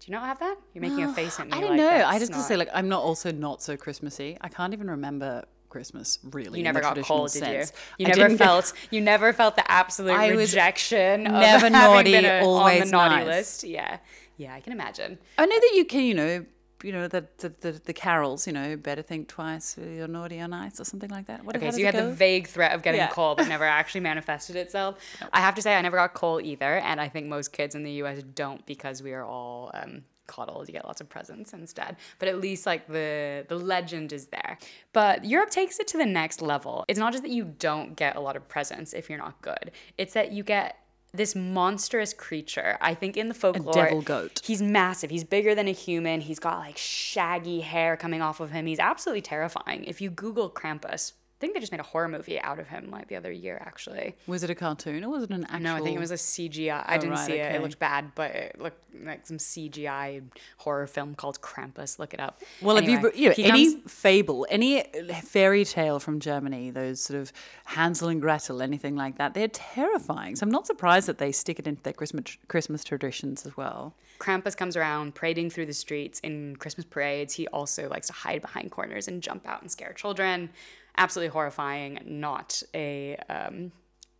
Do 0.00 0.06
you 0.06 0.12
not 0.12 0.24
have 0.26 0.38
that? 0.40 0.56
You're 0.74 0.82
making 0.82 1.02
a 1.04 1.12
face 1.20 1.38
at 1.40 1.46
me. 1.48 1.52
I 1.52 1.60
don't 1.60 1.70
like 1.70 1.78
know. 1.78 2.04
I 2.06 2.18
just 2.18 2.30
not- 2.30 2.36
gonna 2.38 2.48
say 2.48 2.56
like 2.56 2.68
I'm 2.72 2.88
not 2.88 3.02
also 3.02 3.32
not 3.32 3.62
so 3.62 3.76
Christmassy. 3.76 4.36
I 4.40 4.48
can't 4.48 4.72
even 4.72 4.88
remember 4.90 5.44
Christmas 5.68 6.18
really. 6.22 6.60
You 6.60 6.62
in 6.62 6.64
never 6.64 6.80
got 6.80 6.96
cold, 7.02 7.30
did 7.32 7.42
you? 7.46 7.64
You 7.98 8.06
I 8.06 8.08
never 8.08 8.14
didn't 8.14 8.38
get- 8.38 8.44
felt. 8.46 8.72
You 8.90 9.00
never 9.00 9.32
felt 9.32 9.56
the 9.56 9.70
absolute 9.70 10.12
I 10.12 10.28
rejection. 10.28 11.26
of 11.26 11.32
never 11.32 11.68
naughty, 11.78 12.14
a- 12.14 12.40
on 12.40 12.44
always 12.44 12.84
the 12.84 12.90
naughty 12.90 13.16
nice. 13.16 13.26
list. 13.26 13.64
Yeah, 13.64 13.98
yeah, 14.36 14.54
I 14.54 14.60
can 14.60 14.72
imagine. 14.72 15.18
I 15.36 15.46
know 15.46 15.56
that 15.60 15.72
you 15.74 15.84
can, 15.84 16.00
you 16.04 16.14
know, 16.14 16.46
you 16.82 16.92
know 16.92 17.08
the 17.08 17.24
the, 17.38 17.52
the, 17.60 17.72
the 17.72 17.92
carols, 17.92 18.46
you 18.46 18.52
know, 18.52 18.76
better 18.76 19.02
think 19.02 19.28
twice 19.28 19.76
you're 19.78 20.08
naughty 20.08 20.40
or 20.40 20.48
nice 20.48 20.80
or 20.80 20.84
something 20.84 21.10
like 21.10 21.26
that. 21.26 21.44
What 21.44 21.56
Okay, 21.56 21.70
so 21.70 21.76
you 21.78 21.86
had 21.86 21.96
the 21.96 22.12
vague 22.12 22.46
threat 22.46 22.72
of 22.72 22.82
getting 22.82 23.00
Yeah. 23.00 23.08
a 23.08 23.12
coal, 23.12 23.34
but 23.34 23.48
never 23.48 23.64
actually 23.80 24.02
manifested 24.02 24.56
itself. 24.56 24.98
I 25.32 25.40
have 25.40 25.54
to 25.56 25.62
say, 25.62 25.74
I 25.76 25.80
never 25.82 25.96
got 25.96 26.14
coal 26.14 26.40
either, 26.40 26.76
and 26.78 27.00
I 27.00 27.08
think 27.08 27.26
most 27.26 27.52
kids 27.52 27.74
in 27.74 27.82
the 27.82 27.92
U.S. 28.02 28.22
don't 28.34 28.64
because 28.66 29.02
we 29.02 29.12
are 29.12 29.24
all 29.24 29.70
um, 29.74 30.04
coddled. 30.26 30.68
You 30.68 30.72
get 30.72 30.84
lots 30.84 31.00
of 31.00 31.08
presents 31.08 31.52
instead, 31.52 31.96
but 32.18 32.28
at 32.28 32.38
least 32.40 32.66
like 32.66 32.86
the 32.86 33.44
the 33.48 33.56
legend 33.56 34.12
is 34.12 34.26
there. 34.26 34.58
But 34.92 35.24
Europe 35.24 35.50
takes 35.50 35.80
it 35.80 35.88
to 35.88 35.98
the 35.98 36.06
next 36.06 36.40
level. 36.42 36.84
It's 36.88 36.98
not 36.98 37.12
just 37.12 37.24
that 37.24 37.32
you 37.32 37.44
don't 37.58 37.96
get 37.96 38.14
a 38.16 38.20
lot 38.20 38.36
of 38.36 38.46
presents 38.48 38.92
if 38.92 39.08
you're 39.08 39.18
not 39.18 39.40
good; 39.42 39.72
it's 39.96 40.14
that 40.14 40.32
you 40.32 40.42
get 40.44 40.76
this 41.18 41.34
monstrous 41.34 42.14
creature. 42.14 42.78
I 42.80 42.94
think 42.94 43.16
in 43.16 43.28
the 43.28 43.34
folklore, 43.34 43.70
a 43.70 43.86
devil 43.86 44.00
goat. 44.00 44.40
He's 44.42 44.62
massive. 44.62 45.10
He's 45.10 45.24
bigger 45.24 45.54
than 45.54 45.68
a 45.68 45.72
human. 45.72 46.22
He's 46.22 46.38
got 46.38 46.58
like 46.58 46.78
shaggy 46.78 47.60
hair 47.60 47.96
coming 47.96 48.22
off 48.22 48.40
of 48.40 48.50
him. 48.50 48.64
He's 48.64 48.78
absolutely 48.78 49.22
terrifying. 49.22 49.84
If 49.84 50.00
you 50.00 50.08
Google 50.10 50.48
Krampus, 50.50 51.12
I 51.38 51.40
think 51.40 51.54
they 51.54 51.60
just 51.60 51.70
made 51.70 51.78
a 51.78 51.84
horror 51.84 52.08
movie 52.08 52.40
out 52.40 52.58
of 52.58 52.66
him 52.66 52.90
like 52.90 53.06
the 53.06 53.14
other 53.14 53.30
year, 53.30 53.62
actually. 53.64 54.16
Was 54.26 54.42
it 54.42 54.50
a 54.50 54.56
cartoon 54.56 55.04
or 55.04 55.10
was 55.10 55.22
it 55.22 55.30
an 55.30 55.44
actual? 55.44 55.60
No, 55.60 55.76
I 55.76 55.80
think 55.80 55.94
it 55.94 56.00
was 56.00 56.10
a 56.10 56.14
CGI. 56.14 56.82
I 56.84 56.96
oh, 56.96 56.98
didn't 56.98 57.10
right, 57.10 57.26
see 57.26 57.34
it. 57.34 57.46
okay. 57.46 57.54
It 57.54 57.62
looked 57.62 57.78
bad, 57.78 58.10
but 58.16 58.32
it 58.32 58.60
looked 58.60 58.82
like 59.04 59.24
some 59.24 59.38
CGI 59.38 60.24
horror 60.56 60.88
film 60.88 61.14
called 61.14 61.40
Krampus. 61.40 62.00
Look 62.00 62.12
it 62.12 62.18
up. 62.18 62.42
Well, 62.60 62.76
Anyway, 62.76 63.10
if 63.10 63.16
you, 63.16 63.20
you 63.20 63.28
know, 63.28 63.54
any 63.54 63.72
comes- 63.74 63.92
fable, 63.92 64.48
any 64.50 64.80
uh, 64.82 65.14
fairy 65.22 65.64
tale 65.64 66.00
from 66.00 66.18
Germany, 66.18 66.72
those 66.72 67.00
sort 67.04 67.20
of 67.20 67.32
Hansel 67.66 68.08
and 68.08 68.20
Gretel, 68.20 68.60
anything 68.60 68.96
like 68.96 69.18
that, 69.18 69.34
they're 69.34 69.46
terrifying. 69.46 70.34
So 70.34 70.44
I'm 70.44 70.50
not 70.50 70.66
surprised 70.66 71.06
that 71.06 71.18
they 71.18 71.30
stick 71.30 71.60
it 71.60 71.68
into 71.68 71.84
their 71.84 71.92
Christmas 71.92 72.36
Christmas 72.48 72.82
traditions 72.82 73.46
as 73.46 73.56
well. 73.56 73.94
Krampus 74.18 74.56
comes 74.56 74.76
around 74.76 75.14
parading 75.14 75.50
through 75.50 75.66
the 75.66 75.72
streets 75.72 76.18
in 76.20 76.56
Christmas 76.56 76.84
parades. 76.84 77.34
He 77.34 77.46
also 77.48 77.88
likes 77.88 78.08
to 78.08 78.12
hide 78.12 78.42
behind 78.42 78.72
corners 78.72 79.06
and 79.06 79.22
jump 79.22 79.46
out 79.46 79.62
and 79.62 79.70
scare 79.70 79.92
children. 79.92 80.50
Absolutely 80.98 81.30
horrifying. 81.30 82.00
Not 82.04 82.62
a 82.74 83.16
um, 83.30 83.72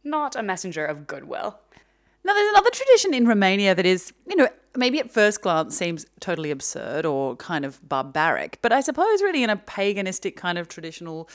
not 0.05 0.37
a 0.37 0.43
messenger 0.43 0.87
of 0.87 1.07
goodwill. 1.07 1.59
Now, 2.25 2.33
there's 2.35 2.49
another 2.51 2.71
tradition 2.71 3.15
in 3.15 3.27
Romania 3.27 3.75
that 3.75 3.87
is, 3.87 4.13
you 4.27 4.37
know, 4.37 4.49
maybe 4.77 4.99
at 4.99 5.11
first 5.11 5.41
glance 5.41 5.77
seems 5.77 6.07
totally 6.21 6.51
absurd 6.51 7.07
or 7.07 7.37
kind 7.37 7.65
of 7.65 7.87
barbaric, 7.89 8.59
but 8.63 8.73
I 8.73 8.81
suppose 8.81 9.23
really 9.23 9.43
in 9.43 9.51
a 9.51 9.57
paganistic 9.57 10.37
kind 10.37 10.59
of 10.59 10.69
traditional 10.69 11.29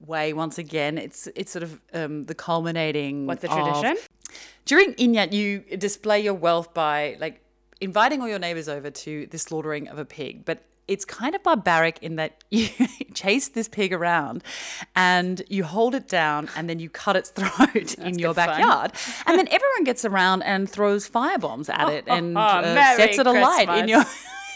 way. 0.00 0.32
Once 0.32 0.58
again, 0.58 0.98
it's 0.98 1.28
it's 1.34 1.52
sort 1.52 1.62
of 1.62 1.80
um, 1.94 2.24
the 2.24 2.34
culminating. 2.34 3.26
What's 3.26 3.42
the 3.42 3.50
of- 3.50 3.58
tradition? 3.58 3.96
During 4.64 4.94
Inyat, 4.94 5.32
you 5.32 5.60
display 5.76 6.20
your 6.20 6.34
wealth 6.34 6.72
by 6.74 7.16
like 7.20 7.42
inviting 7.80 8.20
all 8.20 8.28
your 8.28 8.38
neighbors 8.38 8.68
over 8.68 8.90
to 8.90 9.26
the 9.26 9.38
slaughtering 9.38 9.88
of 9.88 9.98
a 9.98 10.04
pig, 10.04 10.44
but 10.44 10.64
it's 10.90 11.04
kind 11.04 11.34
of 11.34 11.42
barbaric 11.42 11.98
in 12.02 12.16
that 12.16 12.42
you 12.50 12.68
chase 13.14 13.48
this 13.48 13.68
pig 13.68 13.92
around 13.92 14.42
and 14.94 15.42
you 15.48 15.64
hold 15.64 15.94
it 15.94 16.08
down 16.08 16.48
and 16.56 16.68
then 16.68 16.78
you 16.80 16.90
cut 16.90 17.16
its 17.16 17.30
throat 17.38 17.94
in 17.94 18.18
your 18.18 18.34
backyard. 18.34 18.92
and 19.26 19.38
then 19.38 19.46
everyone 19.58 19.84
gets 19.84 20.04
around 20.04 20.42
and 20.42 20.68
throws 20.68 21.08
fireboms 21.08 21.68
at 21.70 21.88
it 21.88 22.04
and 22.08 22.36
Oh, 22.36 22.40
uh, 22.40 22.96
sets 22.96 23.18
it 23.18 23.26
alight 23.26 23.68
in 23.70 23.88
your 23.88 24.04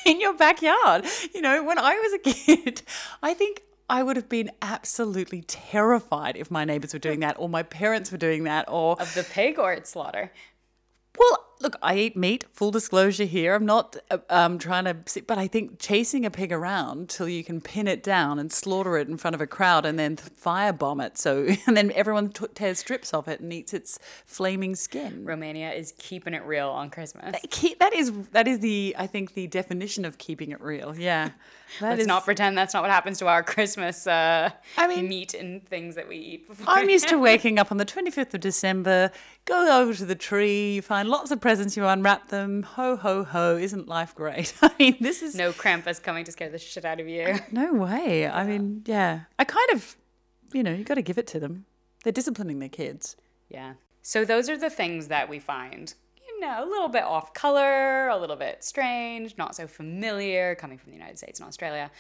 in 0.05 0.21
your 0.21 0.35
backyard. 0.35 1.07
You 1.35 1.41
know, 1.41 1.63
when 1.65 1.79
I 1.79 1.95
was 1.95 2.13
a 2.13 2.19
kid, 2.19 2.83
I 3.23 3.33
think 3.33 3.63
I 3.89 4.03
would 4.03 4.17
have 4.17 4.29
been 4.29 4.51
absolutely 4.61 5.43
terrified 5.43 6.37
if 6.37 6.51
my 6.51 6.65
neighbors 6.65 6.93
were 6.93 6.99
doing 6.99 7.21
that 7.21 7.37
or 7.39 7.49
my 7.49 7.63
parents 7.63 8.11
were 8.13 8.19
doing 8.19 8.45
that 8.45 8.65
or 8.69 9.01
Of 9.01 9.15
the 9.15 9.23
pig 9.25 9.59
or 9.59 9.73
its 9.73 9.91
slaughter? 9.91 10.33
well, 11.19 11.44
look, 11.65 11.77
I 11.83 11.97
eat 11.97 12.17
meat. 12.17 12.45
Full 12.53 12.71
disclosure 12.71 13.25
here. 13.25 13.55
I'm 13.55 13.67
not 13.67 13.97
uh, 14.11 14.19
um, 14.31 14.59
trying 14.59 14.85
to, 14.85 14.97
sit, 15.07 15.27
but 15.27 15.39
I 15.39 15.49
think 15.49 15.79
chasing 15.81 16.25
a 16.25 16.31
pig 16.31 16.53
around 16.53 17.09
till 17.09 17.29
you 17.29 17.43
can 17.43 17.61
pin 17.61 17.89
it 17.89 18.03
down 18.03 18.39
and 18.39 18.53
slaughter 18.53 18.97
it 18.99 19.09
in 19.09 19.17
front 19.17 19.35
of 19.35 19.41
a 19.41 19.47
crowd 19.47 19.87
and 19.87 19.99
then 19.99 20.17
firebomb 20.17 21.05
it. 21.05 21.17
So, 21.19 21.49
and 21.67 21.77
then 21.77 21.91
everyone 21.93 22.29
t- 22.31 22.47
tears 22.55 22.79
strips 22.79 23.13
off 23.15 23.27
it 23.27 23.41
and 23.41 23.53
eats 23.53 23.73
its 23.75 23.99
flaming 24.27 24.77
skin. 24.77 25.25
Romania 25.25 25.73
is 25.73 25.93
keeping 25.99 26.35
it 26.35 26.45
real 26.45 26.69
on 26.69 26.91
Christmas. 26.91 27.35
Ke- 27.51 27.79
That 27.81 27.95
is 27.95 28.13
that 28.33 28.47
is 28.47 28.61
the 28.61 28.95
I 28.99 29.07
think 29.07 29.35
the 29.35 29.47
definition 29.47 30.05
of 30.05 30.19
keeping 30.19 30.51
it 30.53 30.61
real. 30.61 30.95
Yeah, 30.95 31.31
Let's 31.81 32.03
is- 32.03 32.07
not 32.07 32.25
pretend 32.27 32.59
that's 32.59 32.75
not 32.75 32.83
what 32.83 32.91
happens 32.91 33.19
to 33.21 33.27
our 33.27 33.43
Christmas 33.43 34.07
uh, 34.07 34.51
I 34.77 34.87
mean- 34.87 35.09
meat 35.09 35.33
and 35.35 35.67
things 35.67 35.95
that 35.95 36.07
we 36.09 36.17
eat 36.19 36.47
before. 36.47 36.67
I'm 36.69 36.91
used 36.91 37.09
to 37.09 37.19
waking 37.19 37.59
up 37.59 37.73
on 37.73 37.79
the 37.79 37.87
25th 37.87 38.35
of 38.35 38.41
December, 38.41 39.11
go 39.47 39.81
over 39.81 39.95
to 39.95 40.05
the 40.05 40.15
tree, 40.15 40.75
you 40.75 40.83
find 40.83 41.09
lots 41.09 41.31
of 41.31 41.41
presents, 41.41 41.54
you 41.77 41.87
unwrap 41.87 42.29
them. 42.29 42.63
Ho, 42.63 42.97
ho, 42.97 43.25
ho. 43.25 43.57
Isn't 43.57 43.89
life 43.89 44.15
great? 44.15 44.55
I 44.63 44.71
mean, 44.79 44.97
this 45.01 45.23
is 45.23 45.35
no 45.35 45.53
Krampus 45.53 46.03
coming 46.03 46.25
to 46.25 46.33
scare 46.33 46.51
the 46.51 46.59
shit 46.59 46.85
out 46.85 47.01
of 47.01 47.09
you. 47.09 47.39
no 47.53 47.73
way. 47.75 48.29
I 48.29 48.45
mean, 48.45 48.83
yeah. 48.87 49.21
I 49.39 49.45
kind 49.45 49.71
of, 49.73 49.97
you 50.53 50.63
know, 50.63 50.73
you 50.73 50.85
got 50.85 50.95
to 50.95 51.03
give 51.03 51.19
it 51.19 51.27
to 51.29 51.41
them. 51.41 51.67
They're 52.03 52.13
disciplining 52.13 52.59
their 52.59 52.69
kids. 52.69 53.17
Yeah. 53.49 53.75
So 54.03 54.25
those 54.25 54.51
are 54.51 54.57
the 54.57 54.71
things 54.71 55.09
that 55.09 55.29
we 55.29 55.39
find, 55.39 55.95
you 56.27 56.41
know, 56.41 56.63
a 56.63 56.67
little 56.69 56.89
bit 56.89 57.05
off 57.05 57.33
color, 57.33 58.09
a 58.09 58.19
little 58.19 58.37
bit 58.37 58.63
strange, 58.63 59.37
not 59.39 59.57
so 59.57 59.67
familiar 59.67 60.55
coming 60.55 60.77
from 60.79 60.91
the 60.93 60.99
United 60.99 61.19
States 61.19 61.41
and 61.41 61.49
Australia. 61.49 61.91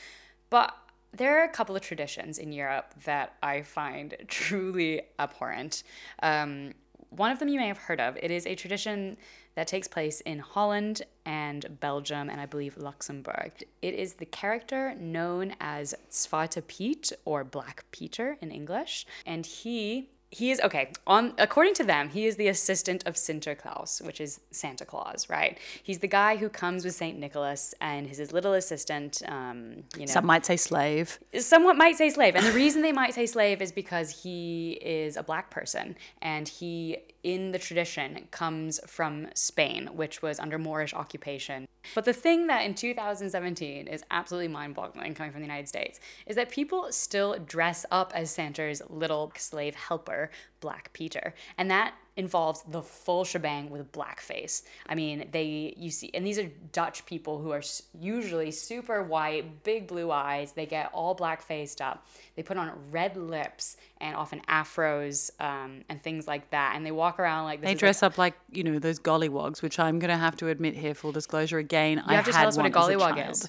But 0.50 0.76
there 1.12 1.40
are 1.40 1.44
a 1.44 1.48
couple 1.48 1.76
of 1.76 1.82
traditions 1.82 2.38
in 2.38 2.52
Europe 2.52 2.94
that 3.04 3.34
I 3.42 3.62
find 3.62 4.16
truly 4.28 5.02
abhorrent. 5.18 5.82
Um, 6.22 6.74
one 7.16 7.30
of 7.30 7.38
them 7.38 7.48
you 7.48 7.58
may 7.58 7.68
have 7.68 7.78
heard 7.78 8.00
of. 8.00 8.16
It 8.16 8.30
is 8.30 8.46
a 8.46 8.54
tradition 8.54 9.16
that 9.54 9.66
takes 9.66 9.86
place 9.86 10.20
in 10.22 10.38
Holland 10.40 11.02
and 11.24 11.78
Belgium 11.80 12.28
and 12.28 12.40
I 12.40 12.46
believe 12.46 12.76
Luxembourg. 12.76 13.52
It 13.82 13.94
is 13.94 14.14
the 14.14 14.26
character 14.26 14.94
known 14.96 15.54
as 15.60 15.94
Zwarte 16.10 16.66
Piet 16.66 17.12
or 17.24 17.44
Black 17.44 17.84
Peter 17.92 18.36
in 18.40 18.50
English, 18.50 19.06
and 19.26 19.46
he 19.46 20.10
he 20.34 20.50
is 20.50 20.60
okay 20.60 20.90
on 21.06 21.32
according 21.38 21.74
to 21.74 21.84
them 21.84 22.08
he 22.08 22.26
is 22.26 22.34
the 22.36 22.48
assistant 22.48 23.06
of 23.06 23.14
sinterklaas 23.14 24.04
which 24.04 24.20
is 24.20 24.40
santa 24.50 24.84
claus 24.84 25.30
right? 25.30 25.58
He's 25.82 26.00
the 26.00 26.08
guy 26.08 26.36
who 26.36 26.48
comes 26.48 26.84
with 26.84 26.94
saint 26.94 27.18
nicholas 27.18 27.74
and 27.80 28.06
is 28.06 28.18
his 28.18 28.32
little 28.32 28.54
assistant 28.54 29.22
um, 29.26 29.84
you 29.94 30.00
know. 30.00 30.06
Some 30.06 30.26
might 30.26 30.44
say 30.44 30.56
slave. 30.56 31.18
somewhat 31.38 31.76
might 31.76 31.96
say 31.96 32.10
slave 32.10 32.34
and 32.34 32.44
the 32.44 32.52
reason 32.52 32.82
they 32.82 32.92
might 32.92 33.14
say 33.14 33.26
slave 33.26 33.62
is 33.62 33.70
because 33.70 34.22
he 34.22 34.72
is 34.82 35.16
a 35.16 35.22
black 35.22 35.50
person 35.50 35.96
and 36.20 36.48
he 36.48 36.98
in 37.22 37.52
the 37.52 37.58
tradition 37.58 38.26
comes 38.30 38.80
from 38.86 39.28
spain 39.34 39.88
which 39.94 40.20
was 40.20 40.40
under 40.40 40.58
moorish 40.58 40.92
occupation 40.94 41.66
but 41.94 42.04
the 42.04 42.12
thing 42.12 42.46
that 42.46 42.64
in 42.64 42.74
2017 42.74 43.86
is 43.86 44.04
absolutely 44.10 44.48
mind-boggling 44.48 45.14
coming 45.14 45.32
from 45.32 45.40
the 45.40 45.46
united 45.46 45.68
states 45.68 46.00
is 46.26 46.36
that 46.36 46.50
people 46.50 46.90
still 46.90 47.38
dress 47.46 47.84
up 47.90 48.12
as 48.14 48.30
santa's 48.30 48.82
little 48.88 49.32
slave 49.36 49.74
helper 49.74 50.30
black 50.60 50.92
peter. 50.92 51.34
And 51.58 51.70
that 51.70 51.94
involves 52.16 52.62
the 52.68 52.82
full 52.82 53.24
shebang 53.24 53.70
with 53.70 53.90
blackface. 53.90 54.62
I 54.88 54.94
mean, 54.94 55.28
they 55.32 55.74
you 55.76 55.90
see, 55.90 56.10
and 56.14 56.26
these 56.26 56.38
are 56.38 56.48
Dutch 56.72 57.04
people 57.06 57.38
who 57.38 57.50
are 57.50 57.62
usually 57.98 58.50
super 58.50 59.02
white, 59.02 59.64
big 59.64 59.88
blue 59.88 60.10
eyes. 60.10 60.52
They 60.52 60.66
get 60.66 60.90
all 60.92 61.14
black 61.14 61.42
faced 61.42 61.80
up. 61.80 62.06
They 62.36 62.42
put 62.42 62.56
on 62.56 62.72
red 62.90 63.16
lips 63.16 63.76
and 64.00 64.14
often 64.16 64.42
afros 64.48 65.30
um, 65.40 65.82
and 65.88 66.00
things 66.00 66.28
like 66.28 66.50
that, 66.50 66.74
and 66.76 66.84
they 66.86 66.92
walk 66.92 67.18
around 67.18 67.44
like 67.44 67.60
this. 67.60 67.66
They 67.66 67.72
is, 67.72 67.74
like, 67.74 67.80
dress 67.80 68.02
up 68.02 68.18
like, 68.18 68.34
you 68.52 68.62
know, 68.62 68.78
those 68.78 69.00
gollywogs, 69.00 69.62
which 69.62 69.78
I'm 69.78 69.98
going 69.98 70.10
to 70.10 70.16
have 70.16 70.36
to 70.36 70.48
admit 70.48 70.74
here, 70.74 70.94
full 70.94 71.12
disclosure 71.12 71.58
again. 71.58 72.02
I 72.06 72.14
have 72.14 72.24
to 72.26 72.32
had 72.32 72.40
tell 72.40 72.48
us 72.48 72.56
what 72.56 72.66
a 72.66 72.70
gollywog 72.70 73.30
is. 73.30 73.48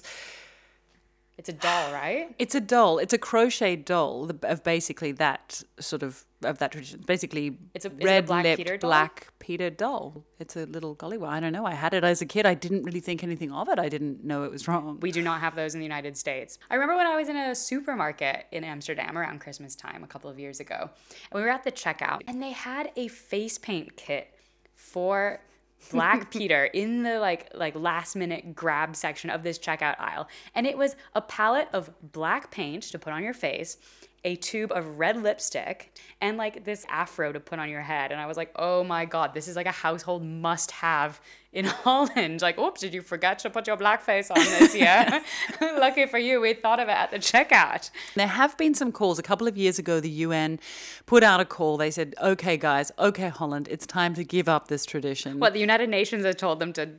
It's 1.38 1.50
a 1.50 1.52
doll, 1.52 1.92
right? 1.92 2.34
It's 2.38 2.54
a 2.54 2.60
doll. 2.60 2.98
It's 2.98 3.12
a 3.12 3.18
crocheted 3.18 3.84
doll 3.84 4.30
of 4.42 4.64
basically 4.64 5.12
that 5.12 5.62
sort 5.78 6.02
of 6.02 6.24
of 6.42 6.58
that 6.58 6.70
tradition. 6.72 7.02
Basically, 7.06 7.58
It's 7.74 7.84
a- 7.86 7.88
is 7.90 7.94
it 7.98 8.04
red 8.04 8.26
Black 8.26 8.44
lipped 8.44 8.56
Peter 8.58 8.76
doll? 8.76 8.88
black 8.90 9.26
Peter 9.38 9.70
doll. 9.70 10.24
It's 10.38 10.54
a 10.54 10.64
little 10.66 10.94
gollywog. 10.94 11.28
I 11.28 11.40
don't 11.40 11.52
know. 11.52 11.64
I 11.66 11.72
had 11.74 11.92
it 11.94 12.04
as 12.04 12.20
a 12.22 12.26
kid. 12.26 12.44
I 12.46 12.54
didn't 12.54 12.82
really 12.84 13.00
think 13.00 13.22
anything 13.24 13.50
of 13.52 13.68
it. 13.68 13.78
I 13.78 13.88
didn't 13.88 14.22
know 14.24 14.44
it 14.44 14.50
was 14.50 14.68
wrong. 14.68 14.98
We 15.00 15.10
do 15.12 15.22
not 15.22 15.40
have 15.40 15.54
those 15.56 15.74
in 15.74 15.80
the 15.80 15.84
United 15.86 16.16
States. 16.16 16.58
I 16.70 16.74
remember 16.74 16.94
when 16.96 17.06
I 17.06 17.16
was 17.16 17.28
in 17.28 17.36
a 17.36 17.54
supermarket 17.54 18.46
in 18.52 18.64
Amsterdam 18.64 19.16
around 19.18 19.40
Christmas 19.40 19.74
time 19.74 20.04
a 20.04 20.06
couple 20.06 20.30
of 20.30 20.38
years 20.38 20.60
ago, 20.60 20.90
and 21.30 21.34
we 21.34 21.40
were 21.42 21.48
at 21.48 21.64
the 21.64 21.72
checkout, 21.72 22.20
and 22.28 22.42
they 22.42 22.52
had 22.52 22.92
a 22.96 23.08
face 23.08 23.56
paint 23.58 23.96
kit 23.96 24.28
for 24.74 25.40
Black 25.90 26.30
Peter 26.32 26.64
in 26.66 27.02
the 27.02 27.18
like 27.18 27.50
like 27.54 27.74
last 27.74 28.16
minute 28.16 28.54
grab 28.54 28.96
section 28.96 29.30
of 29.30 29.42
this 29.42 29.58
checkout 29.58 29.98
aisle, 29.98 30.28
and 30.54 30.66
it 30.66 30.76
was 30.76 30.96
a 31.14 31.20
palette 31.20 31.68
of 31.72 31.90
black 32.12 32.50
paint 32.50 32.84
to 32.84 32.98
put 32.98 33.12
on 33.12 33.22
your 33.22 33.34
face. 33.34 33.78
A 34.24 34.34
tube 34.34 34.72
of 34.72 34.98
red 34.98 35.22
lipstick 35.22 35.96
and 36.20 36.36
like 36.36 36.64
this 36.64 36.84
afro 36.88 37.32
to 37.32 37.38
put 37.38 37.60
on 37.60 37.68
your 37.68 37.82
head. 37.82 38.10
And 38.10 38.20
I 38.20 38.26
was 38.26 38.36
like, 38.36 38.50
oh 38.56 38.82
my 38.82 39.04
God, 39.04 39.34
this 39.34 39.46
is 39.46 39.54
like 39.54 39.66
a 39.66 39.70
household 39.70 40.24
must 40.24 40.72
have 40.72 41.20
in 41.56 41.64
Holland. 41.84 42.42
Like, 42.42 42.58
oops, 42.58 42.82
did 42.82 42.94
you 42.94 43.02
forget 43.02 43.38
to 43.40 43.50
put 43.50 43.66
your 43.66 43.76
blackface 43.76 44.30
on 44.30 44.36
this 44.36 44.76
year? 44.76 45.22
Lucky 45.80 46.06
for 46.06 46.18
you, 46.18 46.40
we 46.40 46.52
thought 46.52 46.78
of 46.78 46.88
it 46.88 46.92
at 46.92 47.10
the 47.10 47.18
checkout. 47.18 47.90
There 48.14 48.26
have 48.26 48.56
been 48.58 48.74
some 48.74 48.92
calls. 48.92 49.18
A 49.18 49.22
couple 49.22 49.48
of 49.48 49.56
years 49.56 49.78
ago, 49.78 49.98
the 49.98 50.10
UN 50.10 50.60
put 51.06 51.22
out 51.22 51.40
a 51.40 51.46
call. 51.46 51.78
They 51.78 51.90
said, 51.90 52.14
okay, 52.22 52.56
guys, 52.58 52.92
okay, 52.98 53.28
Holland, 53.28 53.68
it's 53.70 53.86
time 53.86 54.14
to 54.14 54.22
give 54.24 54.48
up 54.48 54.68
this 54.68 54.84
tradition. 54.84 55.40
What 55.40 55.54
the 55.54 55.60
United 55.60 55.88
Nations 55.88 56.24
had 56.24 56.38
told 56.38 56.60
them 56.60 56.72
to 56.74 56.90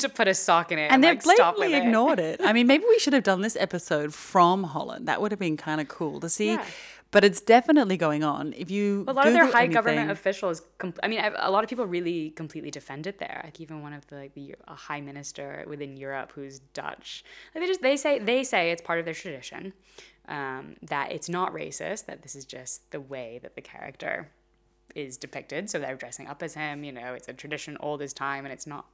to 0.00 0.08
put 0.10 0.28
a 0.28 0.34
sock 0.34 0.70
in 0.70 0.78
it, 0.78 0.92
and 0.92 1.02
they've 1.02 1.24
like, 1.24 1.36
stop 1.36 1.56
blatantly 1.56 1.78
it. 1.78 1.86
ignored 1.86 2.18
it. 2.18 2.42
I 2.44 2.52
mean, 2.52 2.66
maybe 2.66 2.84
we 2.86 2.98
should 2.98 3.14
have 3.14 3.22
done 3.22 3.40
this 3.40 3.56
episode 3.56 4.12
from 4.12 4.64
Holland. 4.64 5.08
That 5.08 5.22
would 5.22 5.32
have 5.32 5.38
been 5.38 5.56
kind 5.56 5.80
of 5.80 5.88
cool 5.88 6.20
to 6.20 6.28
see. 6.28 6.48
Yeah. 6.48 6.64
But 7.12 7.24
it's 7.24 7.42
definitely 7.42 7.98
going 7.98 8.24
on. 8.24 8.54
If 8.56 8.70
you 8.70 9.04
A 9.06 9.12
lot 9.12 9.26
of 9.26 9.34
their 9.34 9.44
Google 9.44 9.60
high 9.60 9.66
government 9.68 10.10
officials, 10.10 10.62
com- 10.78 10.94
I 11.02 11.08
mean, 11.08 11.20
a 11.36 11.50
lot 11.50 11.62
of 11.62 11.68
people 11.70 11.86
really 11.86 12.30
completely 12.30 12.70
defend 12.70 13.06
it 13.06 13.18
there. 13.18 13.42
Like 13.44 13.60
even 13.60 13.82
one 13.82 13.92
of 13.92 14.06
the 14.08 14.16
like 14.16 14.34
the 14.34 14.56
a 14.66 14.74
high 14.74 15.02
minister 15.02 15.64
within 15.68 15.96
Europe 15.96 16.32
who's 16.34 16.60
Dutch, 16.72 17.22
like 17.54 17.62
they 17.62 17.68
just 17.68 17.82
they 17.82 17.96
say 17.96 18.18
they 18.18 18.42
say 18.42 18.70
it's 18.70 18.82
part 18.82 18.98
of 18.98 19.04
their 19.04 19.14
tradition, 19.14 19.74
um, 20.26 20.76
that 20.82 21.12
it's 21.12 21.28
not 21.28 21.52
racist, 21.52 22.06
that 22.06 22.22
this 22.22 22.34
is 22.34 22.46
just 22.46 22.90
the 22.90 23.00
way 23.00 23.38
that 23.42 23.56
the 23.56 23.62
character 23.62 24.30
is 24.94 25.16
depicted. 25.16 25.70
So 25.70 25.78
they're 25.78 25.96
dressing 25.96 26.26
up 26.26 26.42
as 26.42 26.54
him. 26.54 26.84
You 26.84 26.92
know, 26.92 27.14
it's 27.14 27.28
a 27.28 27.32
tradition 27.32 27.76
old 27.80 28.02
as 28.02 28.12
time, 28.12 28.44
and 28.44 28.52
it's 28.52 28.66
not 28.66 28.86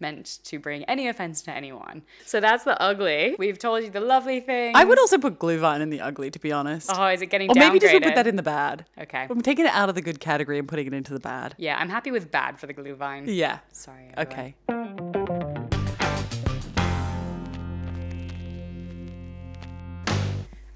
meant 0.00 0.38
to 0.44 0.58
bring 0.58 0.84
any 0.84 1.08
offense 1.08 1.42
to 1.42 1.50
anyone. 1.50 2.02
So 2.24 2.40
that's 2.40 2.64
the 2.64 2.80
ugly. 2.80 3.34
We've 3.38 3.58
told 3.58 3.82
you 3.82 3.90
the 3.90 4.00
lovely 4.00 4.40
thing. 4.40 4.76
I 4.76 4.84
would 4.84 4.98
also 4.98 5.18
put 5.18 5.38
Glühwein 5.38 5.80
in 5.80 5.90
the 5.90 6.00
ugly, 6.00 6.30
to 6.30 6.38
be 6.38 6.52
honest. 6.52 6.90
Oh, 6.92 7.06
is 7.06 7.22
it 7.22 7.26
getting 7.26 7.50
or 7.50 7.54
maybe 7.56 7.78
just 7.78 7.92
we'll 7.92 8.02
put 8.02 8.14
that 8.14 8.26
in 8.26 8.36
the 8.36 8.42
bad. 8.42 8.84
Okay. 8.98 9.26
I'm 9.28 9.40
taking 9.40 9.66
it 9.66 9.72
out 9.72 9.88
of 9.88 9.94
the 9.94 10.02
good 10.02 10.20
category 10.20 10.58
and 10.58 10.68
putting 10.68 10.86
it 10.86 10.94
into 10.94 11.12
the 11.12 11.20
bad. 11.20 11.54
Yeah, 11.58 11.76
I'm 11.78 11.88
happy 11.88 12.10
with 12.10 12.30
bad 12.30 12.58
for 12.58 12.66
the 12.66 12.74
Glühwein. 12.74 13.24
Yeah. 13.26 13.58
Sorry. 13.72 14.12
everyone. 14.16 14.54
Okay. 14.66 15.07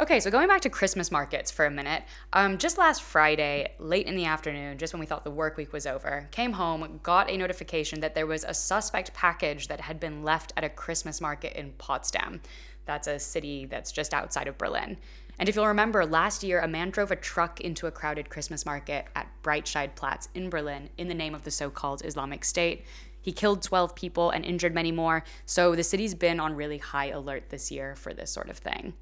Okay, 0.02 0.18
so 0.18 0.32
going 0.32 0.49
back 0.49 0.62
to 0.62 0.68
Christmas 0.68 1.12
markets 1.12 1.52
for 1.52 1.64
a 1.64 1.71
minute, 1.71 2.02
um, 2.32 2.59
just 2.59 2.76
last 2.76 3.04
Friday, 3.04 3.73
late 3.78 4.09
in 4.09 4.16
the 4.16 4.25
afternoon, 4.25 4.76
just 4.76 4.92
when 4.92 4.99
we 4.99 5.06
thought 5.06 5.23
the 5.23 5.30
work 5.30 5.56
week 5.56 5.73
was 5.73 5.87
over, 5.87 6.26
came 6.32 6.50
home, 6.54 6.99
got 7.04 7.30
a 7.30 7.37
notification 7.37 8.00
that 8.00 8.12
there 8.16 8.26
was 8.26 8.42
a 8.42 8.52
suspect 8.52 9.14
package 9.14 9.68
that 9.68 9.80
had 9.80 10.00
been 10.00 10.25
left 10.25 10.52
at 10.56 10.64
a 10.64 10.68
Christmas 10.68 11.21
market 11.21 11.56
in 11.56 11.71
Potsdam. 11.78 12.40
That's 12.85 13.06
a 13.06 13.21
city 13.21 13.64
that's 13.66 13.92
just 13.92 14.12
outside 14.12 14.49
of 14.49 14.59
Berlin. 14.59 14.97
And 15.38 15.49
if 15.49 15.54
you'll 15.54 15.68
remember, 15.68 16.04
last 16.04 16.42
year, 16.42 16.59
a 16.59 16.66
man 16.66 16.90
drove 16.90 17.12
a 17.12 17.16
truck 17.16 17.61
into 17.61 17.87
a 17.87 17.92
crowded 17.92 18.28
Christmas 18.28 18.66
market 18.66 19.06
at 19.14 19.28
Breitscheidplatz 19.44 20.26
in 20.35 20.50
Berlin 20.50 20.90
in 20.99 21.06
the 21.06 21.14
name 21.14 21.32
of 21.32 21.44
the 21.44 21.52
so 21.52 21.71
called 21.71 22.04
Islamic 22.04 22.44
State. 22.44 22.85
He 23.23 23.33
killed 23.33 23.62
12 23.62 23.95
people 23.95 24.31
and 24.31 24.45
injured 24.45 24.75
many 24.75 24.93
more, 24.93 25.25
so 25.47 25.75
the 25.75 25.85
city's 25.85 26.14
been 26.14 26.41
on 26.41 26.55
really 26.55 26.79
high 26.79 27.07
alert 27.07 27.49
this 27.49 27.71
year 27.71 27.95
for 27.95 28.12
this 28.12 28.31
sort 28.31 28.50
of 28.50 28.59
thing. 28.59 28.93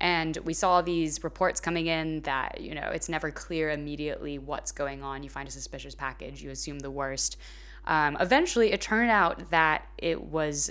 And 0.00 0.36
we 0.38 0.52
saw 0.52 0.82
these 0.82 1.22
reports 1.22 1.60
coming 1.60 1.86
in 1.86 2.22
that, 2.22 2.60
you 2.60 2.74
know, 2.74 2.90
it's 2.92 3.08
never 3.08 3.30
clear 3.30 3.70
immediately 3.70 4.38
what's 4.38 4.72
going 4.72 5.02
on. 5.02 5.22
You 5.22 5.30
find 5.30 5.48
a 5.48 5.52
suspicious 5.52 5.94
package, 5.94 6.42
you 6.42 6.50
assume 6.50 6.80
the 6.80 6.90
worst. 6.90 7.36
Um, 7.86 8.16
eventually, 8.20 8.72
it 8.72 8.80
turned 8.80 9.10
out 9.10 9.50
that 9.50 9.86
it 9.98 10.20
was 10.20 10.70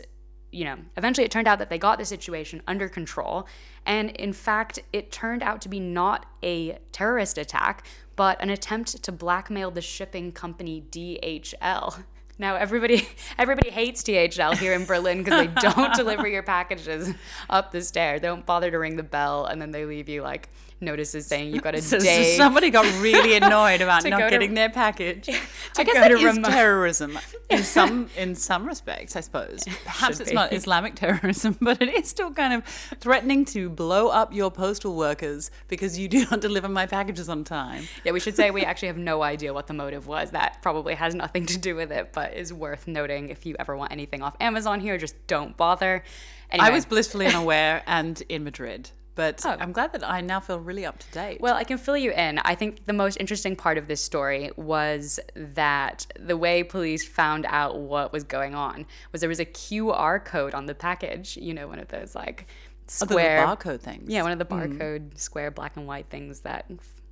you 0.51 0.65
know, 0.65 0.77
eventually 0.97 1.25
it 1.25 1.31
turned 1.31 1.47
out 1.47 1.59
that 1.59 1.69
they 1.69 1.77
got 1.77 1.99
the 1.99 2.05
situation 2.05 2.61
under 2.67 2.89
control. 2.89 3.47
And 3.85 4.09
in 4.11 4.33
fact, 4.33 4.79
it 4.91 5.11
turned 5.11 5.43
out 5.43 5.61
to 5.61 5.69
be 5.69 5.79
not 5.79 6.25
a 6.43 6.79
terrorist 6.91 7.37
attack, 7.37 7.85
but 8.15 8.41
an 8.41 8.49
attempt 8.49 9.03
to 9.03 9.11
blackmail 9.11 9.71
the 9.71 9.81
shipping 9.81 10.31
company 10.31 10.83
DHL. 10.89 12.03
Now 12.39 12.55
everybody 12.55 13.07
everybody 13.37 13.69
hates 13.69 14.01
DHL 14.01 14.57
here 14.57 14.73
in 14.73 14.85
Berlin 14.85 15.23
because 15.23 15.45
they 15.45 15.53
don't 15.69 15.93
deliver 15.93 16.27
your 16.27 16.43
packages 16.43 17.13
up 17.49 17.71
the 17.71 17.81
stair. 17.81 18.19
They 18.19 18.27
don't 18.27 18.45
bother 18.45 18.71
to 18.71 18.79
ring 18.79 18.95
the 18.95 19.03
bell 19.03 19.45
and 19.45 19.61
then 19.61 19.71
they 19.71 19.85
leave 19.85 20.09
you 20.09 20.21
like 20.23 20.49
notices 20.81 21.27
saying 21.27 21.53
you've 21.53 21.63
got 21.63 21.75
a 21.75 21.81
So, 21.89 21.99
so 21.99 22.05
day. 22.05 22.37
somebody 22.37 22.69
got 22.69 22.85
really 23.01 23.35
annoyed 23.35 23.81
about 23.81 24.05
not 24.05 24.17
to- 24.19 24.29
getting 24.29 24.53
their 24.53 24.69
package. 24.69 25.27
I 25.77 25.83
guess 25.83 25.95
to 25.95 26.13
is 26.17 26.37
terrorism 26.47 27.19
in 27.49 27.63
some 27.63 28.09
in 28.15 28.35
some 28.35 28.65
respects, 28.65 29.15
I 29.15 29.19
suppose. 29.21 29.63
Perhaps 29.83 30.15
Should 30.17 30.21
it's 30.21 30.29
be. 30.29 30.35
not 30.35 30.53
Islamic 30.53 30.95
terrorism, 30.95 31.57
but 31.59 31.81
it 31.81 31.93
is 31.93 32.07
still 32.07 32.31
kind 32.31 32.53
of 32.53 32.63
threatening 32.99 33.43
to 33.45 33.69
blow 33.69 34.07
up 34.07 34.33
your 34.33 34.51
postal 34.51 34.95
workers 34.95 35.51
because 35.67 35.97
you 35.99 36.07
do 36.07 36.25
not 36.31 36.41
deliver 36.41 36.69
my 36.69 36.85
packages 36.85 37.27
on 37.27 37.43
time. 37.43 37.83
Yeah, 38.05 38.11
we 38.13 38.19
should 38.19 38.35
say 38.35 38.51
we 38.51 38.63
actually 38.63 38.87
have 38.89 38.97
no 38.97 39.21
idea 39.21 39.53
what 39.53 39.67
the 39.67 39.73
motive 39.73 40.07
was. 40.07 40.31
That 40.31 40.61
probably 40.61 40.95
has 40.95 41.13
nothing 41.15 41.45
to 41.47 41.57
do 41.57 41.75
with 41.75 41.91
it, 41.91 42.13
but 42.13 42.28
is 42.33 42.53
worth 42.53 42.87
noting. 42.87 43.29
If 43.29 43.45
you 43.45 43.55
ever 43.59 43.75
want 43.75 43.91
anything 43.91 44.21
off 44.21 44.35
Amazon 44.39 44.79
here, 44.79 44.97
just 44.97 45.15
don't 45.27 45.55
bother. 45.57 46.03
Anyway, 46.51 46.67
I 46.67 46.71
was 46.71 46.85
blissfully 46.85 47.25
unaware 47.27 47.83
and 47.85 48.21
in 48.29 48.43
Madrid, 48.43 48.89
but 49.15 49.45
Oh. 49.45 49.55
I'm 49.59 49.71
glad 49.71 49.93
that 49.93 50.07
I 50.07 50.21
now 50.21 50.39
feel 50.39 50.59
really 50.59 50.85
up 50.85 50.99
to 50.99 51.11
date. 51.11 51.41
Well, 51.41 51.55
I 51.55 51.63
can 51.63 51.77
fill 51.77 51.97
you 51.97 52.11
in. 52.11 52.39
I 52.39 52.55
think 52.55 52.85
the 52.85 52.93
most 52.93 53.17
interesting 53.17 53.55
part 53.55 53.77
of 53.77 53.87
this 53.87 54.01
story 54.01 54.51
was 54.55 55.19
that 55.35 56.07
the 56.19 56.37
way 56.37 56.63
police 56.63 57.07
found 57.07 57.45
out 57.47 57.79
what 57.79 58.11
was 58.11 58.23
going 58.23 58.55
on 58.55 58.85
was 59.11 59.21
there 59.21 59.29
was 59.29 59.39
a 59.39 59.45
QR 59.45 60.23
code 60.23 60.53
on 60.53 60.65
the 60.65 60.75
package. 60.75 61.37
You 61.37 61.53
know, 61.53 61.67
one 61.67 61.79
of 61.79 61.89
those 61.89 62.15
like 62.15 62.47
Oh, 62.89 63.05
the 63.05 63.13
square 63.13 63.45
barcode 63.45 63.81
things. 63.81 64.09
Yeah, 64.09 64.23
one 64.23 64.31
of 64.31 64.39
the 64.39 64.45
hmm. 64.45 64.53
barcode 64.53 65.17
square 65.17 65.51
black 65.51 65.77
and 65.77 65.85
white 65.85 66.07
things 66.09 66.39
that 66.39 66.65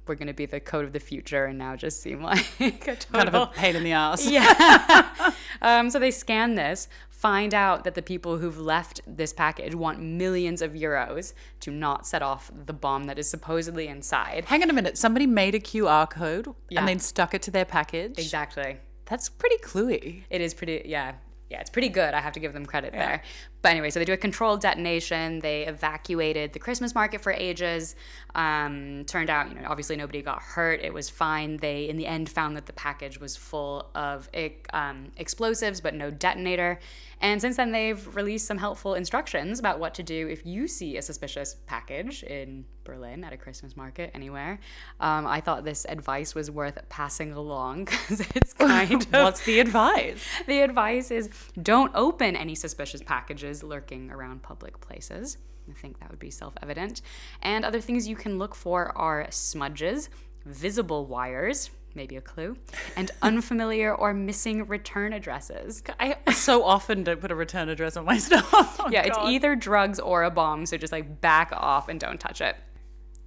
were 0.07 0.15
going 0.15 0.27
to 0.27 0.33
be 0.33 0.45
the 0.45 0.59
code 0.59 0.85
of 0.85 0.93
the 0.93 0.99
future 0.99 1.45
and 1.45 1.57
now 1.57 1.75
just 1.75 2.01
seem 2.01 2.21
like 2.31 2.45
a 2.59 2.71
total 2.71 3.11
kind 3.11 3.27
of 3.29 3.33
a 3.33 3.45
pain 3.47 3.75
in 3.75 3.83
the 3.83 3.91
ass. 3.91 4.27
yeah. 4.29 5.31
um, 5.61 5.89
so 5.89 5.99
they 5.99 6.11
scan 6.11 6.55
this, 6.55 6.87
find 7.09 7.53
out 7.53 7.83
that 7.83 7.95
the 7.95 8.01
people 8.01 8.37
who've 8.37 8.59
left 8.59 9.01
this 9.07 9.33
package 9.33 9.73
want 9.75 9.99
millions 10.01 10.61
of 10.61 10.73
euros 10.73 11.33
to 11.61 11.71
not 11.71 12.05
set 12.05 12.21
off 12.21 12.51
the 12.65 12.73
bomb 12.73 13.05
that 13.05 13.17
is 13.17 13.29
supposedly 13.29 13.87
inside. 13.87 14.45
Hang 14.45 14.61
on 14.63 14.69
a 14.69 14.73
minute. 14.73 14.97
Somebody 14.97 15.25
made 15.27 15.55
a 15.55 15.59
QR 15.59 16.09
code 16.09 16.47
Yeah. 16.69 16.79
and 16.79 16.87
then 16.87 16.99
stuck 16.99 17.33
it 17.33 17.41
to 17.43 17.51
their 17.51 17.65
package. 17.65 18.17
Exactly. 18.19 18.77
That's 19.05 19.29
pretty 19.29 19.57
cluey. 19.57 20.23
It 20.29 20.41
is 20.41 20.53
pretty, 20.53 20.83
yeah. 20.85 21.13
Yeah, 21.49 21.61
it's 21.61 21.69
pretty 21.69 21.87
good. 21.87 22.13
I 22.13 22.19
have 22.19 22.33
to 22.33 22.41
give 22.41 22.51
them 22.51 22.65
credit 22.65 22.91
there. 22.91 23.23
But 23.67 23.71
anyway, 23.71 23.89
so 23.89 24.00
they 24.00 24.05
do 24.05 24.13
a 24.13 24.17
controlled 24.17 24.62
detonation. 24.62 25.39
They 25.39 25.65
evacuated 25.65 26.53
the 26.53 26.59
Christmas 26.59 26.95
market 26.95 27.19
for 27.19 27.33
ages. 27.33 27.97
Um, 28.33 29.03
turned 29.07 29.29
out, 29.29 29.50
you 29.50 29.55
know, 29.55 29.67
obviously 29.67 29.97
nobody 29.97 30.21
got 30.21 30.41
hurt. 30.41 30.79
It 30.81 30.93
was 30.93 31.09
fine. 31.09 31.57
They, 31.57 31.89
in 31.89 31.97
the 31.97 32.05
end, 32.05 32.29
found 32.29 32.55
that 32.55 32.65
the 32.65 32.71
package 32.71 33.19
was 33.19 33.36
full 33.36 33.89
of 33.93 34.29
um, 34.71 35.12
explosives, 35.17 35.81
but 35.81 35.93
no 35.95 36.09
detonator. 36.09 36.79
And 37.19 37.41
since 37.41 37.57
then, 37.57 37.74
they've 37.74 38.15
released 38.15 38.47
some 38.47 38.57
helpful 38.57 38.93
instructions 38.93 39.59
about 39.59 39.79
what 39.79 39.93
to 39.95 40.03
do 40.03 40.29
if 40.29 40.45
you 40.45 40.69
see 40.69 40.95
a 40.95 41.01
suspicious 41.01 41.57
package 41.65 42.24
in 42.24 42.63
Berlin 42.88 43.24
at 43.24 43.34
a 43.34 43.38
Christmas 43.38 43.75
market 43.75 44.10
anywhere. 44.13 44.60
Um, 45.00 45.27
I 45.27 45.41
thought 45.41 45.63
this 45.65 45.86
advice 45.88 46.34
was 46.34 46.50
worth 46.50 46.77
passing 46.89 47.34
along 47.34 47.86
because 47.86 48.22
it's 48.36 48.53
kind 48.72 49.03
of 49.03 49.12
What's 49.12 49.44
the 49.46 49.60
advice? 49.60 50.25
the 50.48 50.62
advice 50.62 51.12
is 51.12 51.29
don't 51.62 51.91
open 51.94 52.36
any 52.36 52.56
suspicious 52.56 53.01
packages 53.03 53.62
lurking 53.62 54.10
around 54.10 54.41
public 54.41 54.79
places. 54.79 55.38
I 55.70 55.74
think 55.74 56.00
that 56.00 56.10
would 56.10 56.20
be 56.20 56.32
self 56.32 56.53
evident. 56.63 57.01
And 57.41 57.65
other 57.65 57.82
things 57.82 58.08
you 58.08 58.15
can 58.15 58.39
look 58.39 58.56
for 58.56 58.98
are 58.98 59.27
smudges, 59.29 60.10
visible 60.46 61.06
wires, 61.06 61.70
maybe 61.94 62.15
a 62.15 62.22
clue, 62.22 62.56
and 62.96 63.12
unfamiliar 63.22 63.94
or 63.94 64.14
missing 64.14 64.66
return 64.68 65.11
addresses. 65.11 65.83
I 66.00 66.16
so 66.31 66.64
often 66.64 67.03
don't 67.03 67.20
put 67.20 67.31
a 67.31 67.35
return 67.35 67.68
address 67.68 67.98
on 67.98 68.05
my 68.05 68.18
stuff. 68.18 68.48
Oh, 68.53 68.88
Yeah, 68.90 69.01
it's 69.01 69.18
either 69.18 69.55
drugs 69.55 70.00
or 70.00 70.24
a 70.24 70.31
bomb, 70.31 70.66
so 70.66 70.77
just 70.77 70.94
like 70.94 71.20
back 71.20 71.51
off 71.51 71.90
and 71.90 72.00
don't 72.00 72.20
touch 72.20 72.40
it. 72.40 72.55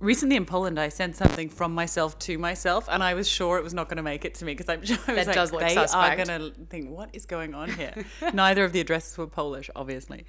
Recently 0.01 0.37
in 0.37 0.47
Poland, 0.47 0.79
I 0.81 0.89
sent 0.89 1.15
something 1.15 1.51
from 1.51 1.75
myself 1.75 2.19
to 2.21 2.39
myself, 2.39 2.89
and 2.91 3.03
I 3.03 3.13
was 3.13 3.29
sure 3.29 3.59
it 3.59 3.63
was 3.65 3.75
not 3.75 3.89
going 3.89 3.99
to 3.99 4.03
make 4.03 4.25
it 4.25 4.35
to 4.37 4.47
me 4.47 4.53
because 4.55 4.71
I'm 4.71 4.83
sure 4.85 4.97
I 5.07 5.13
was 5.15 5.27
That 5.27 5.37
like, 5.53 5.69
they 5.69 5.75
suspect. 5.75 5.95
are 5.95 6.25
going 6.25 6.41
to 6.41 6.59
think, 6.71 6.89
what 6.89 7.11
is 7.13 7.27
going 7.27 7.55
on 7.55 7.71
here? 7.71 7.93
Neither 8.33 8.65
of 8.65 8.73
the 8.73 8.81
addresses 8.81 9.19
were 9.19 9.27
Polish, 9.27 9.69
obviously. 9.77 10.25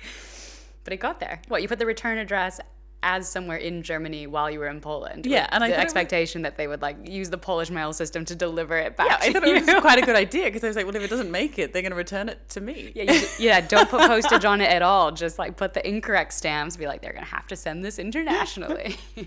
But 0.83 0.91
it 0.91 0.97
got 0.97 1.21
there. 1.21 1.41
What, 1.47 1.61
you 1.61 1.69
put 1.69 1.79
the 1.79 1.85
return 1.85 2.17
address 2.17 2.59
as 3.03 3.27
somewhere 3.29 3.57
in 3.57 3.81
Germany 3.83 4.27
while 4.27 4.49
you 4.51 4.59
were 4.59 4.67
in 4.67 4.81
Poland? 4.81 5.25
Yeah, 5.25 5.47
and 5.51 5.63
I 5.63 5.67
the 5.67 5.73
it 5.73 5.77
was- 5.77 5.83
expectation 5.85 6.41
that 6.43 6.57
they 6.57 6.67
would 6.67 6.81
like 6.81 6.97
use 7.07 7.29
the 7.29 7.37
Polish 7.37 7.69
mail 7.69 7.93
system 7.93 8.25
to 8.25 8.35
deliver 8.35 8.77
it 8.77 8.95
back 8.95 9.07
Yeah, 9.09 9.17
I 9.21 9.33
thought 9.33 9.47
you. 9.47 9.55
it 9.55 9.65
was 9.65 9.81
quite 9.81 9.97
a 9.99 10.05
good 10.05 10.15
idea 10.15 10.45
because 10.45 10.63
I 10.63 10.67
was 10.67 10.75
like, 10.75 10.85
well, 10.85 10.95
if 10.95 11.01
it 11.03 11.09
doesn't 11.09 11.31
make 11.31 11.57
it, 11.59 11.73
they're 11.73 11.81
going 11.81 11.91
to 11.91 11.95
return 11.97 12.29
it 12.29 12.47
to 12.49 12.61
me. 12.61 12.91
Yeah, 12.95 13.11
you, 13.11 13.27
yeah. 13.39 13.61
Don't 13.61 13.89
put 13.89 14.01
postage 14.07 14.45
on 14.45 14.61
it 14.61 14.69
at 14.69 14.81
all. 14.81 15.11
Just 15.11 15.39
like 15.39 15.57
put 15.57 15.73
the 15.73 15.87
incorrect 15.87 16.33
stamps. 16.33 16.77
Be 16.77 16.87
like, 16.87 17.01
they're 17.01 17.13
gonna 17.13 17.25
have 17.25 17.47
to 17.47 17.55
send 17.55 17.83
this 17.83 17.99
internationally. 17.99 18.95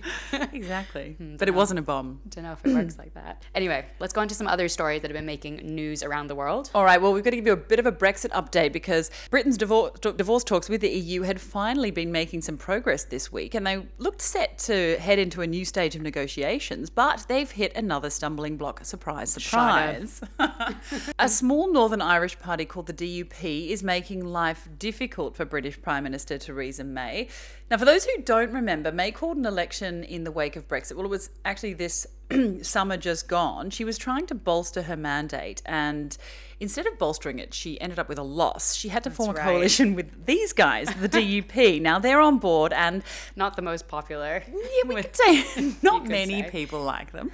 exactly. 0.53 1.15
Hmm, 1.19 1.37
but 1.37 1.49
it 1.49 1.55
wasn't 1.55 1.79
a 1.79 1.83
bomb. 1.83 2.21
Don't 2.29 2.45
know 2.45 2.53
if 2.53 2.65
it 2.65 2.73
works 2.75 2.99
like 2.99 3.15
that. 3.15 3.43
Anyway, 3.55 3.85
let's 3.99 4.13
go 4.13 4.21
on 4.21 4.29
to 4.29 4.35
some 4.35 4.47
other 4.47 4.69
stories 4.69 5.03
that 5.03 5.11
have 5.11 5.17
been 5.17 5.27
making 5.27 5.57
news 5.57 6.03
around 6.03 6.29
the 6.29 6.35
world. 6.35 6.71
All 6.75 6.85
right, 6.85 7.01
well, 7.01 7.13
we've 7.13 7.25
got 7.25 7.31
to 7.31 7.37
give 7.37 7.47
you 7.47 7.53
a 7.53 7.57
bit 7.57 7.79
of 7.79 7.87
a 7.87 7.93
Brexit 7.93 8.31
update 8.31 8.73
because 8.73 9.11
Britain's 9.31 9.57
divorce, 9.57 9.99
divorce 10.01 10.45
talks 10.45 10.69
with 10.69 10.81
the 10.81 10.89
EU 10.91 11.23
had 11.23 11.41
finally 11.41 11.91
been 11.91 12.13
making 12.13 12.43
some 12.43 12.57
progress 12.57 13.05
this 13.05 13.33
week 13.33 13.55
and 13.55 13.64
they 13.67 13.83
looked 13.99 14.23
set 14.23 14.59
to 14.59 14.97
head 14.99 15.19
into 15.19 15.43
a 15.43 15.47
new 15.47 15.65
stage 15.65 15.95
of 15.97 16.03
negotiations, 16.03 16.91
but 16.91 17.27
they've 17.29 17.51
hit 17.51 17.75
another 17.77 18.11
stumbling 18.11 18.57
block. 18.57 18.85
Surprise, 18.85 19.31
surprise. 19.31 20.23
a 21.19 21.29
small 21.29 21.73
Northern 21.73 22.03
Irish 22.03 22.39
party 22.39 22.65
called 22.65 22.87
the 22.87 22.93
DUP 22.93 23.69
is 23.69 23.83
making 23.83 24.25
life 24.25 24.69
difficult 24.79 25.37
for 25.37 25.45
British 25.45 25.81
Prime 25.81 26.05
Minister 26.05 26.39
Theresa 26.39 26.85
May. 26.85 27.29
Now, 27.71 27.79
for 27.79 27.85
those 27.85 28.05
who 28.05 28.23
don't 28.23 28.53
remember, 28.53 28.93
May 28.93 29.11
called 29.11 29.37
an 29.37 29.47
election 29.47 30.05
in 30.05 30.25
the 30.25 30.31
wake 30.31 30.57
of 30.57 30.69
Brexit. 30.69 30.97
Well, 30.97 31.07
it 31.07 31.11
was 31.11 31.31
actually 31.45 31.75
this 31.75 32.07
summer 32.63 32.97
just 32.97 33.29
gone. 33.29 33.71
She 33.71 33.85
was 33.85 33.99
trying 33.99 34.27
to 34.27 34.35
bolster 34.35 34.83
her 34.83 34.97
mandate, 34.97 35.63
and 35.67 36.17
instead 36.61 36.87
of 36.87 36.99
bolstering 36.99 37.39
it, 37.39 37.53
she 37.55 37.81
ended 37.81 37.99
up 37.99 38.09
with 38.09 38.19
a 38.19 38.23
loss. 38.23 38.75
She 38.75 38.89
had 38.89 39.05
to 39.05 39.11
form 39.11 39.31
a 39.31 39.33
right. 39.35 39.45
coalition 39.45 39.95
with 39.95 40.27
these 40.27 40.53
guys, 40.53 40.89
the 41.01 41.09
DUP. 41.09 41.81
Now 41.81 41.99
they're 41.99 42.21
on 42.21 42.39
board, 42.39 42.73
and 42.73 43.03
Not 43.37 43.57
the 43.57 43.63
most 43.63 43.89
popular. 43.89 44.43
yeah, 44.47 44.89
we 44.89 44.95
could 45.03 45.15
say 45.15 45.75
not 45.83 46.07
many 46.07 46.43
say. 46.43 46.51
people 46.51 46.83
like 46.83 47.13
them. 47.13 47.31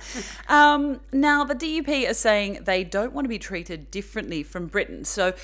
Um, 0.48 1.00
now, 1.12 1.44
the 1.44 1.54
DUP 1.54 2.08
are 2.08 2.14
saying 2.14 2.60
they 2.62 2.84
don't 2.84 3.12
want 3.12 3.24
to 3.24 3.28
be 3.28 3.38
treated 3.38 3.90
differently 3.90 4.42
from 4.42 4.66
Britain. 4.66 5.04
So, 5.04 5.34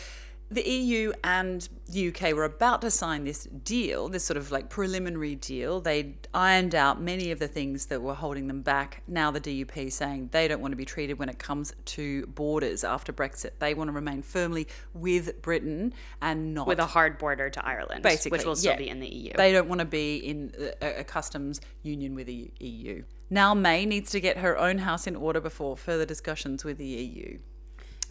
the 0.51 0.69
EU 0.69 1.13
and 1.25 1.69
the 1.89 2.09
UK 2.09 2.33
were 2.33 2.45
about 2.45 2.81
to 2.83 2.91
sign 2.91 3.25
this 3.25 3.45
deal, 3.45 4.09
this 4.09 4.25
sort 4.25 4.37
of 4.37 4.53
like 4.53 4.69
preliminary 4.69 5.35
deal. 5.35 5.81
They 5.81 6.15
ironed 6.33 6.75
out 6.75 7.01
many 7.01 7.33
of 7.33 7.41
the 7.41 7.49
things 7.49 7.87
that 7.87 8.01
were 8.01 8.15
holding 8.15 8.47
them 8.47 8.63
back. 8.63 9.03
Now, 9.09 9.33
the 9.33 9.41
DUP 9.41 9.91
saying 9.91 10.29
they 10.33 10.47
don't 10.47 10.61
want 10.61 10.73
to 10.73 10.77
be 10.77 10.85
treated 10.85 11.19
when 11.19 11.29
it 11.29 11.39
comes 11.39 11.75
to 11.87 12.27
borders 12.27 12.85
after 12.85 13.13
Brexit. 13.13 13.51
They 13.59 13.75
want 13.75 13.89
to 13.89 13.93
remain 13.93 14.23
firmly 14.23 14.69
with 14.95 15.43
Britain 15.43 15.93
and 16.23 16.55
not 16.55 16.69
With 16.69 16.79
a 16.79 16.87
hard 16.87 17.19
border 17.19 17.51
to 17.51 17.67
Ireland, 17.67 18.03
basically, 18.03 18.39
which 18.39 18.47
will 18.47 18.57
still 18.57 18.73
yeah. 18.73 18.79
be 18.79 18.89
in 18.89 19.01
the 19.01 19.09
EU. 19.09 19.33
They 19.37 19.53
don't 19.53 19.69
want 19.69 19.81
to 19.81 19.85
be 19.85 20.17
in 20.19 20.53
a, 20.81 21.01
a 21.01 21.05
customs 21.05 21.61
union 21.83 22.15
with 22.15 22.29
the 22.29 22.53
EU. 22.61 23.03
Now 23.31 23.55
May 23.55 23.85
needs 23.85 24.11
to 24.13 24.21
get 24.21 24.39
her 24.39 24.57
own 24.57 24.79
house 24.79 25.09
in 25.09 25.17
order 25.17 25.41
before 25.41 25.77
further 25.77 26.07
discussions 26.07 26.65
with 26.65 26.79
the 26.79 26.87
EU. 26.87 27.39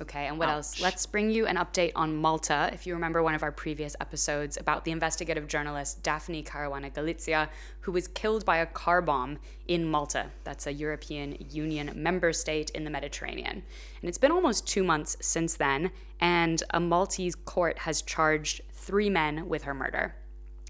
Okay, 0.02 0.28
and 0.28 0.38
what 0.38 0.50
else? 0.50 0.82
Let's 0.82 1.06
bring 1.06 1.30
you 1.30 1.46
an 1.46 1.56
update 1.56 1.94
on 1.96 2.18
Malta. 2.18 2.70
If 2.74 2.86
you 2.86 2.94
remember 2.94 3.24
one 3.24 3.34
of 3.34 3.44
our 3.44 3.52
previous 3.52 3.96
episodes 4.02 4.58
about 4.58 4.84
the 4.84 4.92
investigative 4.92 5.48
journalist 5.48 6.04
Daphne 6.04 6.44
Caruana 6.44 6.92
Galizia, 6.92 7.48
who 7.80 7.94
was 7.94 8.10
killed 8.10 8.44
by 8.44 8.58
a 8.58 8.66
car 8.66 9.02
bomb 9.02 9.40
in 9.68 9.90
Malta. 9.90 10.32
That's 10.44 10.68
a 10.68 10.74
European 10.74 11.38
Union 11.50 11.92
member 11.96 12.34
state 12.34 12.72
in 12.72 12.84
the 12.84 12.90
Mediterranean. 12.90 13.64
And 14.02 14.10
it's 14.10 14.18
been 14.18 14.34
almost 14.34 14.68
two 14.68 14.84
months 14.84 15.16
since 15.22 15.56
then, 15.56 15.92
and 16.20 16.62
a 16.72 16.80
Maltese 16.80 17.36
court 17.36 17.80
has 17.80 18.02
charged 18.02 18.62
three 18.74 19.10
men 19.10 19.48
with 19.48 19.64
her 19.64 19.74
murder. 19.74 20.16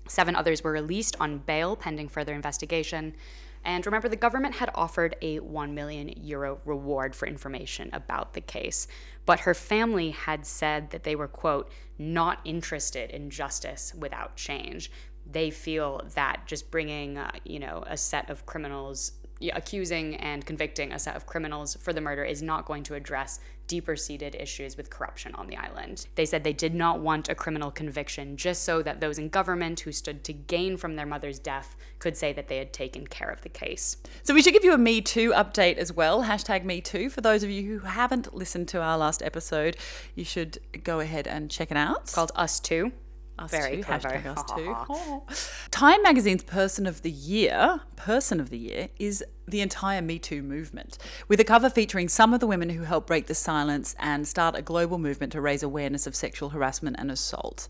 Seven 0.07 0.35
others 0.35 0.63
were 0.63 0.71
released 0.71 1.15
on 1.19 1.39
bail 1.39 1.75
pending 1.75 2.09
further 2.09 2.33
investigation. 2.35 3.15
And 3.65 3.83
remember, 3.83 4.07
the 4.07 4.15
government 4.15 4.55
had 4.55 4.69
offered 4.75 5.15
a 5.23 5.39
1 5.39 5.73
million 5.73 6.09
euro 6.23 6.59
reward 6.65 7.15
for 7.15 7.27
information 7.27 7.89
about 7.93 8.33
the 8.33 8.41
case. 8.41 8.87
But 9.25 9.41
her 9.41 9.55
family 9.55 10.11
had 10.11 10.45
said 10.45 10.91
that 10.91 11.03
they 11.03 11.15
were, 11.15 11.27
quote, 11.27 11.71
not 11.97 12.39
interested 12.45 13.09
in 13.09 13.31
justice 13.31 13.91
without 13.95 14.35
change. 14.35 14.91
They 15.29 15.49
feel 15.49 16.07
that 16.13 16.43
just 16.45 16.69
bringing, 16.69 17.17
uh, 17.17 17.31
you 17.43 17.59
know, 17.59 17.83
a 17.87 17.97
set 17.97 18.29
of 18.29 18.45
criminals 18.45 19.13
yeah, 19.39 19.55
accusing 19.57 20.15
and 20.15 20.45
convicting 20.45 20.91
a 20.91 20.99
set 20.99 21.15
of 21.15 21.25
criminals 21.25 21.75
for 21.81 21.93
the 21.93 22.01
murder 22.01 22.23
is 22.23 22.41
not 22.41 22.65
going 22.65 22.83
to 22.83 22.95
address 22.95 23.39
deeper 23.67 23.95
seated 23.95 24.35
issues 24.35 24.77
with 24.77 24.89
corruption 24.89 25.33
on 25.35 25.47
the 25.47 25.57
island. 25.57 26.07
They 26.15 26.25
said 26.25 26.43
they 26.43 26.53
did 26.53 26.75
not 26.75 26.99
want 26.99 27.29
a 27.29 27.35
criminal 27.35 27.71
conviction 27.71 28.37
just 28.37 28.63
so 28.63 28.81
that 28.83 29.01
those 29.01 29.17
in 29.17 29.29
government 29.29 29.79
who 29.79 29.91
stood 29.91 30.23
to 30.25 30.33
gain 30.33 30.77
from 30.77 30.95
their 30.95 31.05
mother's 31.05 31.39
death 31.39 31.75
could 31.99 32.15
say 32.15 32.31
that 32.33 32.47
they 32.47 32.57
had 32.57 32.73
taken 32.73 33.07
care 33.07 33.29
of 33.29 33.41
the 33.41 33.49
case. 33.49 33.97
So 34.23 34.33
we 34.33 34.41
should 34.41 34.53
give 34.53 34.63
you 34.63 34.73
a 34.73 34.77
Me 34.77 35.01
Too 35.01 35.31
update 35.31 35.77
as 35.77 35.91
well. 35.91 36.23
Hashtag 36.23 36.63
Me 36.63 36.79
Too. 36.79 37.09
For 37.09 37.21
those 37.21 37.43
of 37.43 37.49
you 37.49 37.63
who 37.63 37.87
haven't 37.87 38.33
listened 38.35 38.67
to 38.69 38.81
our 38.81 38.97
last 38.97 39.23
episode, 39.23 39.77
you 40.13 40.23
should 40.23 40.59
go 40.83 40.99
ahead 40.99 41.27
and 41.27 41.49
check 41.49 41.71
it 41.71 41.77
out. 41.77 42.01
It's 42.01 42.15
called 42.15 42.31
Us 42.35 42.59
Too. 42.59 42.91
Us 43.37 43.51
Very 43.51 43.77
too. 43.77 43.83
clever. 43.83 44.09
Hashtag 44.09 44.25
us 44.37 45.43
too. 45.43 45.67
Time 45.71 46.01
Magazine's 46.03 46.43
Person 46.43 46.85
of 46.87 47.01
the 47.01 47.11
Year, 47.11 47.81
Person 47.97 48.39
of 48.39 48.49
the 48.49 48.57
Year, 48.57 48.87
is 48.97 49.23
the 49.45 49.59
entire 49.59 50.01
Me 50.01 50.17
Too 50.19 50.41
movement, 50.41 50.97
with 51.27 51.41
a 51.41 51.43
cover 51.43 51.69
featuring 51.69 52.07
some 52.07 52.33
of 52.33 52.39
the 52.39 52.47
women 52.47 52.69
who 52.69 52.83
helped 52.83 53.07
break 53.07 53.27
the 53.27 53.35
silence 53.35 53.93
and 53.99 54.25
start 54.25 54.55
a 54.55 54.61
global 54.61 54.97
movement 54.97 55.33
to 55.33 55.41
raise 55.41 55.63
awareness 55.63 56.07
of 56.07 56.15
sexual 56.15 56.49
harassment 56.49 56.95
and 56.97 57.11
assault. 57.11 57.67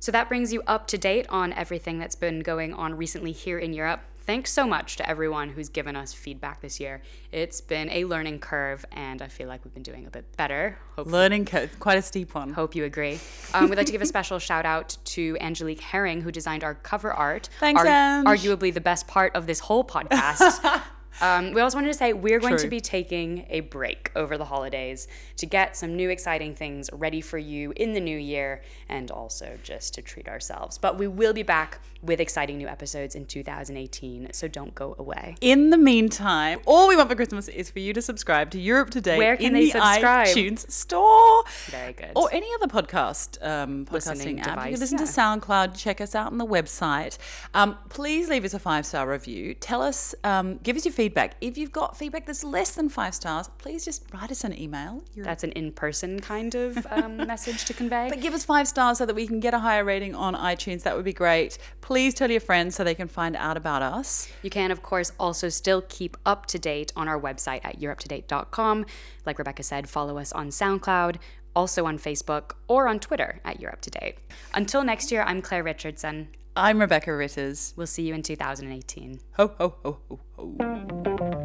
So 0.00 0.10
that 0.10 0.28
brings 0.28 0.52
you 0.52 0.62
up 0.66 0.88
to 0.88 0.98
date 0.98 1.26
on 1.28 1.52
everything 1.52 2.00
that's 2.00 2.16
been 2.16 2.40
going 2.40 2.74
on 2.74 2.96
recently 2.96 3.30
here 3.30 3.60
in 3.60 3.72
Europe. 3.72 4.00
Thanks 4.24 4.52
so 4.52 4.66
much 4.66 4.96
to 4.96 5.08
everyone 5.08 5.48
who's 5.48 5.68
given 5.68 5.96
us 5.96 6.12
feedback 6.12 6.60
this 6.60 6.78
year. 6.78 7.02
It's 7.32 7.60
been 7.60 7.90
a 7.90 8.04
learning 8.04 8.38
curve, 8.38 8.84
and 8.92 9.20
I 9.20 9.26
feel 9.28 9.48
like 9.48 9.64
we've 9.64 9.74
been 9.74 9.82
doing 9.82 10.06
a 10.06 10.10
bit 10.10 10.36
better. 10.36 10.78
Hope, 10.96 11.08
Learning 11.08 11.44
curve, 11.44 11.78
quite 11.80 11.98
a 11.98 12.02
steep 12.02 12.34
one. 12.34 12.52
hope 12.52 12.76
you 12.76 12.84
agree. 12.84 13.18
Um, 13.52 13.68
we'd 13.68 13.76
like 13.76 13.86
to 13.86 13.92
give 13.92 14.02
a 14.02 14.06
special 14.06 14.38
shout 14.38 14.64
out 14.64 14.96
to 15.06 15.36
Angelique 15.40 15.80
Herring, 15.80 16.20
who 16.20 16.30
designed 16.30 16.62
our 16.62 16.74
cover 16.74 17.12
art. 17.12 17.48
Thanks, 17.58 17.82
Ange. 17.84 18.26
Arguably 18.26 18.72
the 18.72 18.80
best 18.80 19.08
part 19.08 19.34
of 19.34 19.46
this 19.46 19.58
whole 19.58 19.84
podcast. 19.84 20.82
Um, 21.20 21.52
we 21.52 21.60
also 21.60 21.76
wanted 21.76 21.88
to 21.88 21.94
say 21.94 22.12
we're 22.12 22.40
going 22.40 22.56
to 22.56 22.68
be 22.68 22.80
taking 22.80 23.46
a 23.50 23.60
break 23.60 24.10
over 24.16 24.38
the 24.38 24.44
holidays 24.44 25.08
to 25.36 25.46
get 25.46 25.76
some 25.76 25.96
new 25.96 26.10
exciting 26.10 26.54
things 26.54 26.88
ready 26.92 27.20
for 27.20 27.38
you 27.38 27.72
in 27.76 27.92
the 27.92 28.00
new 28.00 28.18
year 28.18 28.62
and 28.88 29.10
also 29.10 29.58
just 29.62 29.94
to 29.94 30.02
treat 30.02 30.28
ourselves. 30.28 30.78
But 30.78 30.98
we 30.98 31.06
will 31.06 31.32
be 31.32 31.42
back 31.42 31.80
with 32.02 32.20
exciting 32.20 32.58
new 32.58 32.66
episodes 32.66 33.14
in 33.14 33.24
2018, 33.26 34.32
so 34.32 34.48
don't 34.48 34.74
go 34.74 34.96
away. 34.98 35.36
In 35.40 35.70
the 35.70 35.76
meantime, 35.76 36.58
all 36.66 36.88
we 36.88 36.96
want 36.96 37.08
for 37.08 37.14
Christmas 37.14 37.46
is 37.46 37.70
for 37.70 37.78
you 37.78 37.92
to 37.92 38.02
subscribe 38.02 38.50
to 38.50 38.58
Europe 38.58 38.90
Today 38.90 39.16
Where 39.18 39.36
can 39.36 39.46
in 39.46 39.52
they 39.52 39.64
the 39.66 39.70
subscribe? 39.72 40.26
iTunes 40.26 40.68
store. 40.70 41.44
Very 41.66 41.92
good. 41.92 42.10
Or 42.16 42.28
any 42.32 42.48
other 42.54 42.66
podcast 42.66 43.44
um, 43.46 43.86
Listening 43.90 44.38
podcasting 44.38 44.40
app. 44.40 44.46
You 44.46 44.50
device, 44.50 44.70
can 44.72 44.80
listen 44.80 44.98
to. 44.98 45.04
SoundCloud, 45.04 45.76
check 45.76 46.00
us 46.00 46.14
out 46.14 46.32
on 46.32 46.38
the 46.38 46.46
website. 46.46 47.18
Um, 47.54 47.76
please 47.88 48.28
leave 48.28 48.44
us 48.44 48.54
a 48.54 48.58
five 48.58 48.84
star 48.84 49.08
review. 49.08 49.54
Tell 49.54 49.82
us, 49.82 50.14
um, 50.24 50.58
give 50.62 50.76
us 50.76 50.84
your 50.84 50.92
feedback. 50.92 51.01
If 51.40 51.58
you've 51.58 51.72
got 51.72 51.96
feedback 51.96 52.26
that's 52.26 52.44
less 52.44 52.74
than 52.74 52.88
five 52.88 53.14
stars, 53.14 53.48
please 53.58 53.84
just 53.84 54.04
write 54.12 54.30
us 54.30 54.44
an 54.44 54.58
email. 54.58 55.02
You're- 55.14 55.24
That's 55.26 55.42
an 55.44 55.52
in 55.52 55.72
person 55.72 56.20
kind 56.20 56.54
of 56.54 56.86
um, 56.90 57.16
message 57.16 57.64
to 57.66 57.74
convey. 57.74 58.08
but 58.08 58.20
give 58.20 58.34
us 58.34 58.44
five 58.44 58.68
stars 58.68 58.98
so 58.98 59.06
that 59.06 59.14
we 59.14 59.26
can 59.26 59.40
get 59.40 59.54
a 59.54 59.58
higher 59.58 59.84
rating 59.84 60.14
on 60.14 60.34
iTunes. 60.34 60.82
That 60.82 60.94
would 60.96 61.04
be 61.04 61.12
great. 61.12 61.58
Please 61.80 62.14
tell 62.14 62.30
your 62.30 62.40
friends 62.40 62.74
so 62.76 62.84
they 62.84 62.94
can 62.94 63.08
find 63.08 63.36
out 63.36 63.56
about 63.56 63.82
us. 63.82 64.28
You 64.42 64.50
can, 64.50 64.70
of 64.70 64.82
course, 64.82 65.12
also 65.18 65.48
still 65.48 65.82
keep 65.88 66.16
up 66.24 66.46
to 66.46 66.58
date 66.58 66.92
on 66.96 67.08
our 67.08 67.20
website 67.20 67.60
at 67.64 67.80
europe2date.com. 67.80 68.86
Like 69.26 69.38
Rebecca 69.38 69.62
said, 69.62 69.88
follow 69.88 70.18
us 70.18 70.32
on 70.32 70.48
SoundCloud, 70.48 71.16
also 71.54 71.84
on 71.86 71.98
Facebook, 71.98 72.52
or 72.68 72.88
on 72.88 72.98
Twitter 72.98 73.40
at 73.44 73.58
to 73.82 74.12
Until 74.54 74.84
next 74.84 75.10
year, 75.12 75.22
I'm 75.22 75.42
Clare 75.42 75.62
Richardson. 75.62 76.28
I'm 76.54 76.80
Rebecca 76.80 77.14
Ritters. 77.14 77.72
We'll 77.76 77.86
see 77.86 78.02
you 78.02 78.12
in 78.12 78.22
2018. 78.22 79.20
Ho, 79.36 79.54
ho, 79.56 79.74
ho, 79.82 79.98
ho, 80.08 80.20
ho. 80.36 81.41